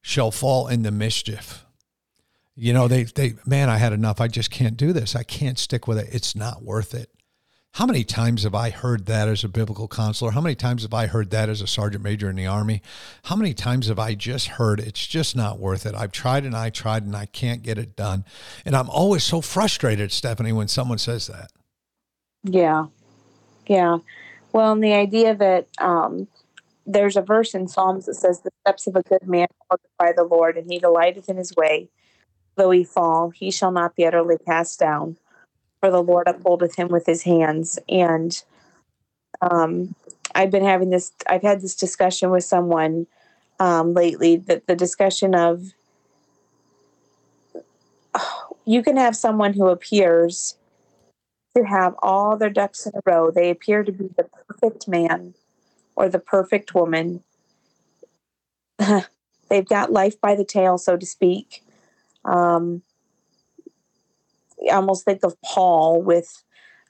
shall 0.00 0.30
fall 0.30 0.68
into 0.68 0.90
mischief. 0.90 1.64
You 2.56 2.72
know, 2.72 2.86
they 2.86 3.04
they 3.04 3.34
man, 3.44 3.68
I 3.68 3.78
had 3.78 3.92
enough. 3.92 4.20
I 4.20 4.28
just 4.28 4.50
can't 4.50 4.76
do 4.76 4.92
this. 4.92 5.16
I 5.16 5.24
can't 5.24 5.58
stick 5.58 5.88
with 5.88 5.98
it. 5.98 6.08
It's 6.12 6.36
not 6.36 6.62
worth 6.62 6.94
it. 6.94 7.10
How 7.74 7.86
many 7.86 8.04
times 8.04 8.44
have 8.44 8.54
I 8.54 8.70
heard 8.70 9.06
that 9.06 9.26
as 9.26 9.42
a 9.42 9.48
biblical 9.48 9.88
counselor? 9.88 10.30
How 10.30 10.40
many 10.40 10.54
times 10.54 10.82
have 10.82 10.94
I 10.94 11.08
heard 11.08 11.30
that 11.30 11.48
as 11.48 11.60
a 11.60 11.66
sergeant 11.66 12.04
major 12.04 12.30
in 12.30 12.36
the 12.36 12.46
army? 12.46 12.82
How 13.24 13.34
many 13.34 13.52
times 13.52 13.88
have 13.88 13.98
I 13.98 14.14
just 14.14 14.46
heard 14.46 14.78
it's 14.78 15.04
just 15.04 15.34
not 15.34 15.58
worth 15.58 15.84
it? 15.84 15.92
I've 15.92 16.12
tried 16.12 16.44
and 16.44 16.54
I 16.54 16.70
tried 16.70 17.02
and 17.02 17.16
I 17.16 17.26
can't 17.26 17.64
get 17.64 17.76
it 17.76 17.96
done. 17.96 18.24
And 18.64 18.76
I'm 18.76 18.88
always 18.88 19.24
so 19.24 19.40
frustrated, 19.40 20.12
Stephanie, 20.12 20.52
when 20.52 20.68
someone 20.68 20.98
says 20.98 21.26
that. 21.26 21.50
Yeah. 22.44 22.86
Yeah. 23.66 23.98
Well, 24.52 24.70
and 24.70 24.84
the 24.84 24.92
idea 24.92 25.34
that 25.34 25.66
um, 25.78 26.28
there's 26.86 27.16
a 27.16 27.22
verse 27.22 27.56
in 27.56 27.66
Psalms 27.66 28.06
that 28.06 28.14
says, 28.14 28.40
The 28.40 28.52
steps 28.60 28.86
of 28.86 28.94
a 28.94 29.02
good 29.02 29.26
man 29.26 29.48
are 29.68 29.78
by 29.98 30.12
the 30.12 30.22
Lord, 30.22 30.56
and 30.56 30.70
he 30.70 30.78
delighteth 30.78 31.28
in 31.28 31.38
his 31.38 31.52
way 31.56 31.88
though 32.56 32.70
he 32.70 32.84
fall, 32.84 33.30
he 33.30 33.50
shall 33.50 33.70
not 33.70 33.96
be 33.96 34.06
utterly 34.06 34.36
cast 34.38 34.78
down, 34.78 35.16
for 35.84 35.90
the 35.90 36.02
Lord 36.02 36.28
upholdeth 36.28 36.76
him 36.76 36.88
with 36.88 37.04
his 37.04 37.24
hands. 37.24 37.78
And 37.90 38.42
um, 39.42 39.94
I've 40.34 40.50
been 40.50 40.64
having 40.64 40.88
this, 40.88 41.12
I've 41.28 41.42
had 41.42 41.60
this 41.60 41.74
discussion 41.74 42.30
with 42.30 42.42
someone 42.42 43.06
um, 43.60 43.92
lately 43.92 44.36
that 44.36 44.66
the 44.66 44.76
discussion 44.76 45.34
of 45.34 45.74
you 48.64 48.82
can 48.82 48.96
have 48.96 49.14
someone 49.14 49.52
who 49.52 49.68
appears 49.68 50.56
to 51.54 51.64
have 51.64 51.94
all 51.98 52.38
their 52.38 52.48
ducks 52.48 52.86
in 52.86 52.92
a 52.94 53.02
row. 53.04 53.30
They 53.30 53.50
appear 53.50 53.84
to 53.84 53.92
be 53.92 54.08
the 54.16 54.24
perfect 54.24 54.88
man 54.88 55.34
or 55.96 56.08
the 56.08 56.18
perfect 56.18 56.74
woman. 56.74 57.22
They've 59.50 59.68
got 59.68 59.92
life 59.92 60.18
by 60.18 60.34
the 60.34 60.46
tail, 60.46 60.78
so 60.78 60.96
to 60.96 61.04
speak. 61.04 61.62
Um, 62.24 62.80
almost 64.70 65.04
think 65.04 65.24
of 65.24 65.40
Paul 65.42 66.02
with, 66.02 66.42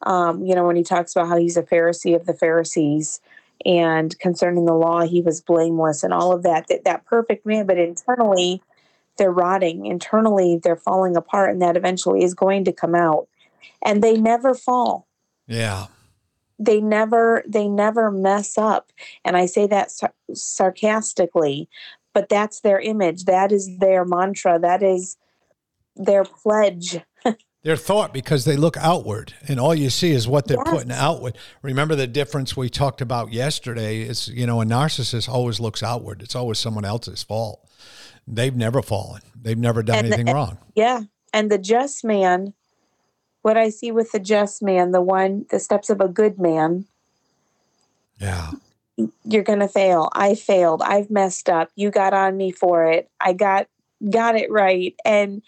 um, 0.02 0.44
you 0.44 0.54
know, 0.54 0.66
when 0.66 0.76
he 0.76 0.82
talks 0.82 1.14
about 1.14 1.28
how 1.28 1.36
he's 1.36 1.56
a 1.56 1.62
Pharisee 1.62 2.14
of 2.14 2.26
the 2.26 2.34
Pharisees 2.34 3.20
and 3.64 4.18
concerning 4.18 4.66
the 4.66 4.74
law, 4.74 5.02
he 5.02 5.20
was 5.20 5.40
blameless 5.40 6.02
and 6.02 6.12
all 6.12 6.32
of 6.32 6.42
that, 6.42 6.68
that, 6.68 6.84
that 6.84 7.06
perfect 7.06 7.46
man, 7.46 7.66
but 7.66 7.78
internally 7.78 8.62
they're 9.16 9.30
rotting. 9.30 9.86
Internally 9.86 10.60
they're 10.62 10.76
falling 10.76 11.16
apart 11.16 11.50
and 11.50 11.62
that 11.62 11.76
eventually 11.76 12.24
is 12.24 12.34
going 12.34 12.64
to 12.64 12.72
come 12.72 12.94
out 12.94 13.28
and 13.84 14.02
they 14.02 14.16
never 14.16 14.54
fall. 14.54 15.06
Yeah. 15.46 15.86
They 16.58 16.80
never, 16.80 17.42
they 17.46 17.68
never 17.68 18.10
mess 18.10 18.56
up. 18.58 18.92
And 19.24 19.36
I 19.36 19.46
say 19.46 19.66
that 19.66 19.90
sar- 19.90 20.14
sarcastically, 20.32 21.68
but 22.12 22.28
that's 22.28 22.60
their 22.60 22.80
image. 22.80 23.24
That 23.24 23.52
is 23.52 23.78
their 23.78 24.04
mantra. 24.04 24.58
That 24.58 24.82
is 24.82 25.16
their 25.96 26.24
pledge 26.24 27.00
They're 27.64 27.76
thought 27.76 28.12
because 28.12 28.44
they 28.44 28.56
look 28.58 28.76
outward, 28.76 29.32
and 29.48 29.58
all 29.58 29.74
you 29.74 29.88
see 29.88 30.10
is 30.12 30.28
what 30.28 30.46
they're 30.46 30.58
Yes. 30.64 30.68
putting 30.74 30.92
outward. 30.92 31.36
Remember 31.62 31.94
the 31.94 32.06
difference 32.06 32.54
we 32.56 32.68
talked 32.68 33.00
about 33.00 33.32
yesterday 33.32 34.02
is, 34.02 34.28
you 34.28 34.46
know, 34.46 34.60
a 34.60 34.66
narcissist 34.66 35.30
always 35.30 35.60
looks 35.60 35.82
outward. 35.82 36.20
It's 36.20 36.36
always 36.36 36.58
someone 36.58 36.84
else's 36.84 37.22
fault. 37.22 37.60
They've 38.28 38.54
never 38.54 38.82
fallen. 38.82 39.22
They've 39.34 39.58
never 39.58 39.82
done 39.82 39.96
And 40.00 40.08
the- 40.12 40.14
anything 40.16 40.34
wrong. 40.34 40.58
Yeah. 40.74 41.04
And 41.32 41.50
the 41.50 41.56
just 41.58 42.04
man, 42.04 42.52
what 43.40 43.56
I 43.56 43.70
see 43.70 43.90
with 43.90 44.12
the 44.12 44.20
just 44.20 44.62
man, 44.62 44.92
the 44.92 45.00
one, 45.02 45.46
the 45.50 45.58
steps 45.58 45.88
of 45.88 46.02
a 46.02 46.08
good 46.08 46.38
man, 46.38 46.84
Yeah. 48.20 48.50
you're 49.24 49.42
going 49.42 49.60
to 49.60 49.68
fail. 49.68 50.10
I 50.12 50.34
failed. 50.34 50.82
I've 50.82 51.10
messed 51.10 51.48
up. 51.48 51.70
You 51.76 51.90
got 51.90 52.12
on 52.12 52.36
me 52.36 52.52
for 52.52 52.84
it. 52.84 53.08
I 53.20 53.32
got 53.32 53.68
got 54.10 54.36
it 54.36 54.50
right. 54.50 54.94
And 55.04 55.40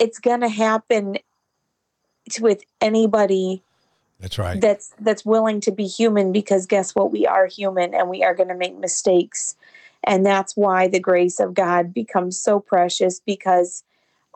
it's 0.00 0.18
going 0.18 0.40
to 0.40 0.48
happen 0.48 1.18
with 2.40 2.62
anybody 2.80 3.62
That's 4.20 4.38
right. 4.38 4.60
that's 4.60 4.94
that's 5.00 5.24
willing 5.24 5.60
to 5.62 5.72
be 5.72 5.86
human 5.86 6.32
because 6.32 6.66
guess 6.66 6.94
what? 6.94 7.12
We 7.12 7.26
are 7.26 7.46
human 7.46 7.94
and 7.94 8.08
we 8.08 8.22
are 8.24 8.34
going 8.34 8.48
to 8.48 8.54
make 8.54 8.76
mistakes. 8.76 9.56
And 10.04 10.24
that's 10.24 10.56
why 10.56 10.88
the 10.88 11.00
grace 11.00 11.40
of 11.40 11.54
god 11.54 11.92
becomes 11.92 12.38
so 12.38 12.60
precious 12.60 13.20
because 13.20 13.84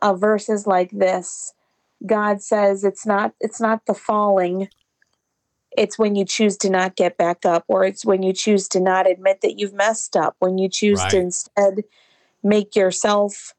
of 0.01 0.19
verses 0.19 0.67
like 0.67 0.91
this. 0.91 1.53
God 2.05 2.41
says 2.41 2.83
it's 2.83 3.05
not 3.05 3.33
it's 3.39 3.61
not 3.61 3.85
the 3.85 3.93
falling. 3.93 4.69
It's 5.77 5.97
when 5.97 6.15
you 6.15 6.25
choose 6.25 6.57
to 6.57 6.69
not 6.69 6.97
get 6.97 7.17
back 7.17 7.45
up 7.45 7.63
or 7.67 7.85
it's 7.85 8.05
when 8.05 8.23
you 8.23 8.33
choose 8.33 8.67
to 8.69 8.81
not 8.81 9.09
admit 9.09 9.39
that 9.41 9.57
you've 9.57 9.73
messed 9.73 10.17
up. 10.17 10.35
When 10.39 10.57
you 10.57 10.67
choose 10.67 10.99
to 11.05 11.17
instead 11.17 11.83
make 12.43 12.75
yourself 12.75 13.53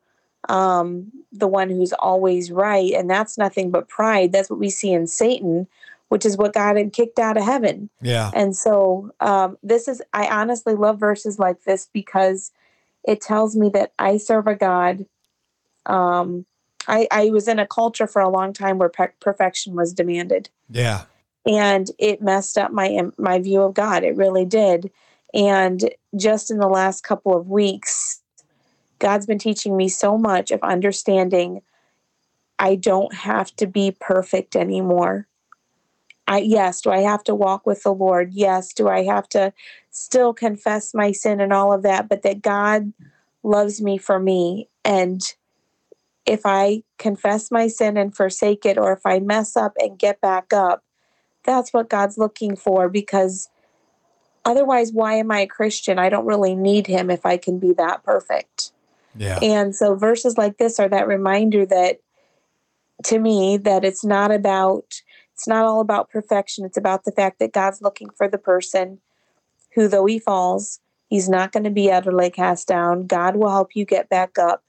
um, 0.49 1.11
the 1.33 1.47
one 1.47 1.71
who's 1.71 1.93
always 1.95 2.51
right 2.51 2.93
and 2.93 3.09
that's 3.09 3.39
nothing 3.39 3.71
but 3.71 3.89
pride 3.89 4.33
that's 4.33 4.51
what 4.51 4.59
we 4.59 4.71
see 4.71 4.93
in 4.93 5.07
satan 5.07 5.67
which 6.09 6.27
is 6.27 6.37
what 6.37 6.53
got 6.53 6.77
him 6.77 6.91
kicked 6.91 7.19
out 7.19 7.37
of 7.37 7.45
heaven 7.45 7.89
yeah. 8.03 8.31
and 8.35 8.57
so 8.57 9.11
um, 9.21 9.57
this 9.63 9.89
is 9.89 10.03
i 10.13 10.27
honestly 10.27 10.75
love 10.75 10.99
verses 10.99 11.39
like 11.39 11.63
this 11.65 11.89
because 11.93 12.51
it 13.05 13.21
tells 13.21 13.57
me 13.57 13.69
that 13.69 13.93
i 13.99 14.17
serve 14.17 14.47
a 14.47 14.55
god 14.55 15.07
um, 15.87 16.47
I, 16.89 17.07
I 17.11 17.31
was 17.31 17.49
in 17.49 17.59
a 17.59 17.67
culture 17.67 18.07
for 18.07 18.21
a 18.21 18.29
long 18.29 18.53
time 18.53 18.79
where 18.79 18.89
pe- 18.89 19.09
perfection 19.21 19.75
was 19.75 19.93
demanded 19.93 20.49
Yeah. 20.69 21.03
and 21.47 21.91
it 21.99 22.23
messed 22.23 22.59
up 22.59 22.73
my 22.73 23.01
my 23.19 23.39
view 23.39 23.63
of 23.63 23.75
God. 23.75 24.05
It 24.05 24.17
really 24.17 24.45
did. 24.45 24.91
And 25.35 25.91
just 26.17 26.51
in 26.51 26.59
the 26.59 26.69
last 26.69 27.05
couple 27.05 27.37
of 27.37 27.49
weeks, 27.49 28.02
God's 29.03 29.27
been 29.27 29.39
teaching 29.39 29.77
me 29.77 29.89
so 29.89 30.17
much 30.17 30.53
of 30.53 30.63
understanding 30.63 31.61
I 32.59 32.77
don't 32.77 33.13
have 33.13 33.55
to 33.57 33.67
be 33.67 33.97
perfect 33.99 34.55
anymore. 34.55 35.27
I 36.29 36.39
yes, 36.39 36.81
do 36.81 36.91
I 36.91 37.01
have 37.01 37.25
to 37.25 37.35
walk 37.35 37.67
with 37.67 37.83
the 37.83 37.93
Lord? 37.93 38.33
Yes, 38.33 38.73
do 38.73 38.89
I 38.89 39.03
have 39.03 39.29
to 39.31 39.53
still 39.91 40.33
confess 40.33 40.95
my 40.95 41.11
sin 41.11 41.41
and 41.41 41.53
all 41.53 41.73
of 41.73 41.83
that, 41.83 42.09
but 42.09 42.23
that 42.23 42.43
God 42.43 42.93
loves 43.43 43.83
me 43.83 43.99
for 43.99 44.21
me 44.21 44.69
and 44.85 45.21
if 46.25 46.43
I 46.45 46.85
confess 46.99 47.51
my 47.51 47.67
sin 47.67 47.97
and 47.97 48.15
forsake 48.15 48.65
it 48.65 48.79
or 48.79 48.93
if 48.93 49.05
I 49.05 49.19
mess 49.19 49.57
up 49.57 49.73
and 49.79 49.99
get 49.99 50.21
back 50.21 50.53
up, 50.53 50.85
that's 51.43 51.73
what 51.73 51.91
God's 51.91 52.17
looking 52.17 52.55
for 52.55 52.89
because 52.89 53.51
otherwise, 54.45 54.93
why 54.93 55.15
am 55.15 55.33
I 55.33 55.41
a 55.41 55.47
Christian? 55.47 55.99
I 55.99 56.09
don't 56.09 56.27
really 56.27 56.55
need 56.55 56.87
Him 56.87 57.11
if 57.11 57.27
I 57.27 57.37
can 57.37 57.59
be 57.59 57.73
that 57.75 58.05
perfect. 58.05 58.72
Yeah. 59.17 59.39
And 59.43 59.75
so, 59.75 59.95
verses 59.95 60.39
like 60.39 60.59
this 60.59 60.79
are 60.81 60.89
that 60.89 61.09
reminder 61.09 61.67
that 61.67 61.99
to 63.05 63.19
me, 63.19 63.57
that 63.59 63.85
it's 63.85 64.05
not 64.05 64.31
about, 64.31 65.01
it's 65.35 65.49
not 65.49 65.65
all 65.65 65.81
about 65.81 66.11
perfection. 66.11 66.65
It's 66.65 66.77
about 66.77 67.05
the 67.05 67.13
fact 67.13 67.39
that 67.41 67.53
God's 67.53 67.83
looking 67.83 68.11
for 68.11 68.29
the 68.29 68.39
person 68.39 69.01
who, 69.75 69.89
though 69.89 70.07
he 70.07 70.19
falls, 70.19 70.81
he's 71.09 71.29
not 71.29 71.53
going 71.53 71.65
to 71.65 71.71
be 71.71 71.91
utterly 71.91 72.31
cast 72.31 72.69
down. 72.69 73.07
God 73.07 73.37
will 73.37 73.51
help 73.51 73.75
you 73.75 73.85
get 73.85 74.09
back 74.09 74.39
up 74.39 74.63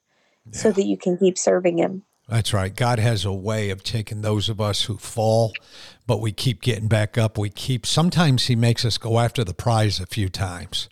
so 0.52 0.72
that 0.72 0.86
you 0.86 0.98
can 0.98 1.18
keep 1.18 1.38
serving 1.38 1.78
Him. 1.78 2.04
That's 2.28 2.54
right. 2.54 2.74
God 2.74 3.00
has 3.00 3.26
a 3.26 3.34
way 3.34 3.70
of 3.70 3.84
taking 3.84 4.22
those 4.22 4.50
of 4.50 4.62
us 4.62 4.84
who 4.84 4.98
fall, 4.98 5.54
but 6.08 6.22
we 6.22 6.32
keep 6.32 6.62
getting 6.62 6.88
back 6.88 7.18
up. 7.18 7.38
We 7.38 7.50
keep, 7.50 7.86
sometimes 7.86 8.46
He 8.46 8.56
makes 8.56 8.86
us 8.86 8.98
go 8.98 9.20
after 9.20 9.44
the 9.44 9.54
prize 9.54 10.00
a 10.00 10.06
few 10.06 10.30
times. 10.30 10.90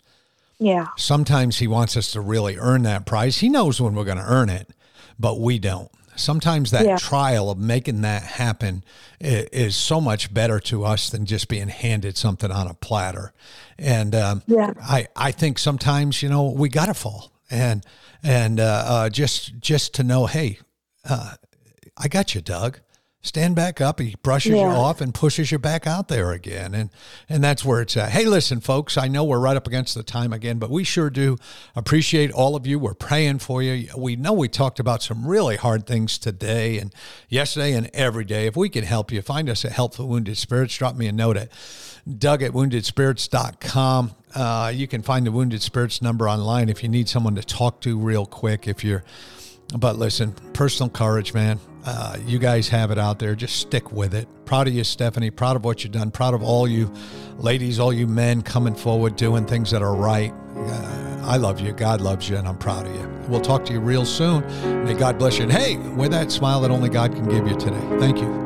Yeah. 0.62 0.86
Sometimes 0.96 1.58
He 1.58 1.66
wants 1.66 1.96
us 1.96 2.12
to 2.12 2.20
really 2.20 2.56
earn 2.56 2.82
that 2.84 3.06
prize. 3.06 3.38
He 3.38 3.48
knows 3.48 3.80
when 3.80 3.94
we're 3.94 4.04
going 4.04 4.18
to 4.18 4.24
earn 4.24 4.48
it, 4.48 4.70
but 5.18 5.40
we 5.40 5.58
don't. 5.58 5.90
Sometimes 6.14 6.70
that 6.72 6.84
Yeah. 6.84 6.96
trial 6.98 7.50
of 7.50 7.58
making 7.58 8.02
that 8.02 8.22
happen 8.22 8.84
is 9.20 9.74
so 9.74 10.00
much 10.00 10.32
better 10.32 10.60
to 10.60 10.84
us 10.84 11.08
than 11.10 11.24
just 11.26 11.48
being 11.48 11.68
handed 11.68 12.16
something 12.16 12.50
on 12.50 12.66
a 12.68 12.74
platter. 12.74 13.32
And 13.78 14.14
um, 14.14 14.42
Yeah. 14.46 14.72
I, 14.82 15.08
I 15.16 15.32
think 15.32 15.58
sometimes, 15.58 16.22
you 16.22 16.28
know, 16.28 16.50
we 16.50 16.68
got 16.68 16.86
to 16.86 16.94
fall 16.94 17.32
and, 17.50 17.84
and 18.22 18.60
uh, 18.60 18.84
uh, 18.86 19.08
just, 19.08 19.58
just 19.58 19.94
to 19.94 20.04
know, 20.04 20.26
hey, 20.26 20.58
uh, 21.08 21.34
I 21.96 22.08
got 22.08 22.34
you, 22.34 22.40
Doug. 22.40 22.80
Stand 23.24 23.54
back 23.54 23.80
up. 23.80 24.00
He 24.00 24.16
brushes 24.20 24.50
you 24.50 24.58
off 24.58 25.00
and 25.00 25.14
pushes 25.14 25.52
you 25.52 25.58
back 25.60 25.86
out 25.86 26.08
there 26.08 26.32
again, 26.32 26.74
and 26.74 26.90
and 27.28 27.42
that's 27.42 27.64
where 27.64 27.80
it's 27.80 27.96
at. 27.96 28.10
Hey, 28.10 28.24
listen, 28.24 28.60
folks. 28.60 28.98
I 28.98 29.06
know 29.06 29.22
we're 29.22 29.38
right 29.38 29.56
up 29.56 29.68
against 29.68 29.94
the 29.94 30.02
time 30.02 30.32
again, 30.32 30.58
but 30.58 30.70
we 30.70 30.82
sure 30.82 31.08
do 31.08 31.36
appreciate 31.76 32.32
all 32.32 32.56
of 32.56 32.66
you. 32.66 32.80
We're 32.80 32.94
praying 32.94 33.38
for 33.38 33.62
you. 33.62 33.88
We 33.96 34.16
know 34.16 34.32
we 34.32 34.48
talked 34.48 34.80
about 34.80 35.04
some 35.04 35.24
really 35.24 35.54
hard 35.54 35.86
things 35.86 36.18
today 36.18 36.78
and 36.78 36.92
yesterday 37.28 37.74
and 37.74 37.88
every 37.94 38.24
day. 38.24 38.46
If 38.48 38.56
we 38.56 38.68
can 38.68 38.82
help 38.82 39.12
you, 39.12 39.22
find 39.22 39.48
us 39.48 39.64
at 39.64 39.70
Help 39.70 39.94
for 39.94 40.04
Wounded 40.04 40.36
Spirits. 40.36 40.76
Drop 40.76 40.96
me 40.96 41.06
a 41.06 41.12
note 41.12 41.36
at 41.36 41.52
Doug 42.18 42.42
at 42.42 42.50
woundedspirits.com. 42.50 44.14
Uh, 44.34 44.72
you 44.74 44.88
can 44.88 45.00
find 45.02 45.24
the 45.24 45.30
Wounded 45.30 45.62
Spirits 45.62 46.02
number 46.02 46.28
online 46.28 46.68
if 46.68 46.82
you 46.82 46.88
need 46.88 47.08
someone 47.08 47.36
to 47.36 47.42
talk 47.42 47.80
to 47.82 47.96
real 47.96 48.26
quick. 48.26 48.66
If 48.66 48.82
you're 48.82 49.04
but 49.78 49.96
listen, 49.96 50.32
personal 50.52 50.90
courage, 50.90 51.34
man. 51.34 51.58
Uh, 51.84 52.16
you 52.26 52.38
guys 52.38 52.68
have 52.68 52.90
it 52.90 52.98
out 52.98 53.18
there. 53.18 53.34
Just 53.34 53.56
stick 53.56 53.90
with 53.90 54.14
it. 54.14 54.28
Proud 54.44 54.68
of 54.68 54.74
you, 54.74 54.84
Stephanie. 54.84 55.30
Proud 55.30 55.56
of 55.56 55.64
what 55.64 55.82
you've 55.82 55.92
done. 55.92 56.10
Proud 56.10 56.34
of 56.34 56.42
all 56.42 56.68
you 56.68 56.92
ladies, 57.38 57.80
all 57.80 57.92
you 57.92 58.06
men 58.06 58.42
coming 58.42 58.74
forward, 58.74 59.16
doing 59.16 59.46
things 59.46 59.70
that 59.72 59.82
are 59.82 59.94
right. 59.94 60.32
Uh, 60.54 61.20
I 61.24 61.36
love 61.36 61.60
you. 61.60 61.72
God 61.72 62.00
loves 62.00 62.28
you, 62.28 62.36
and 62.36 62.46
I'm 62.46 62.58
proud 62.58 62.86
of 62.86 62.94
you. 62.94 63.08
We'll 63.28 63.40
talk 63.40 63.64
to 63.66 63.72
you 63.72 63.80
real 63.80 64.04
soon. 64.04 64.44
May 64.84 64.94
God 64.94 65.18
bless 65.18 65.38
you. 65.38 65.44
And 65.44 65.52
hey, 65.52 65.76
with 65.76 66.10
that 66.12 66.30
smile 66.30 66.60
that 66.60 66.70
only 66.70 66.88
God 66.88 67.14
can 67.14 67.28
give 67.28 67.46
you 67.48 67.56
today. 67.56 67.80
Thank 67.98 68.18
you. 68.18 68.42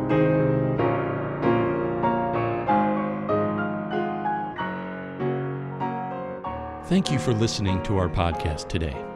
Thank 6.86 7.10
you 7.10 7.18
for 7.18 7.32
listening 7.32 7.82
to 7.82 7.98
our 7.98 8.08
podcast 8.08 8.68
today. 8.68 9.15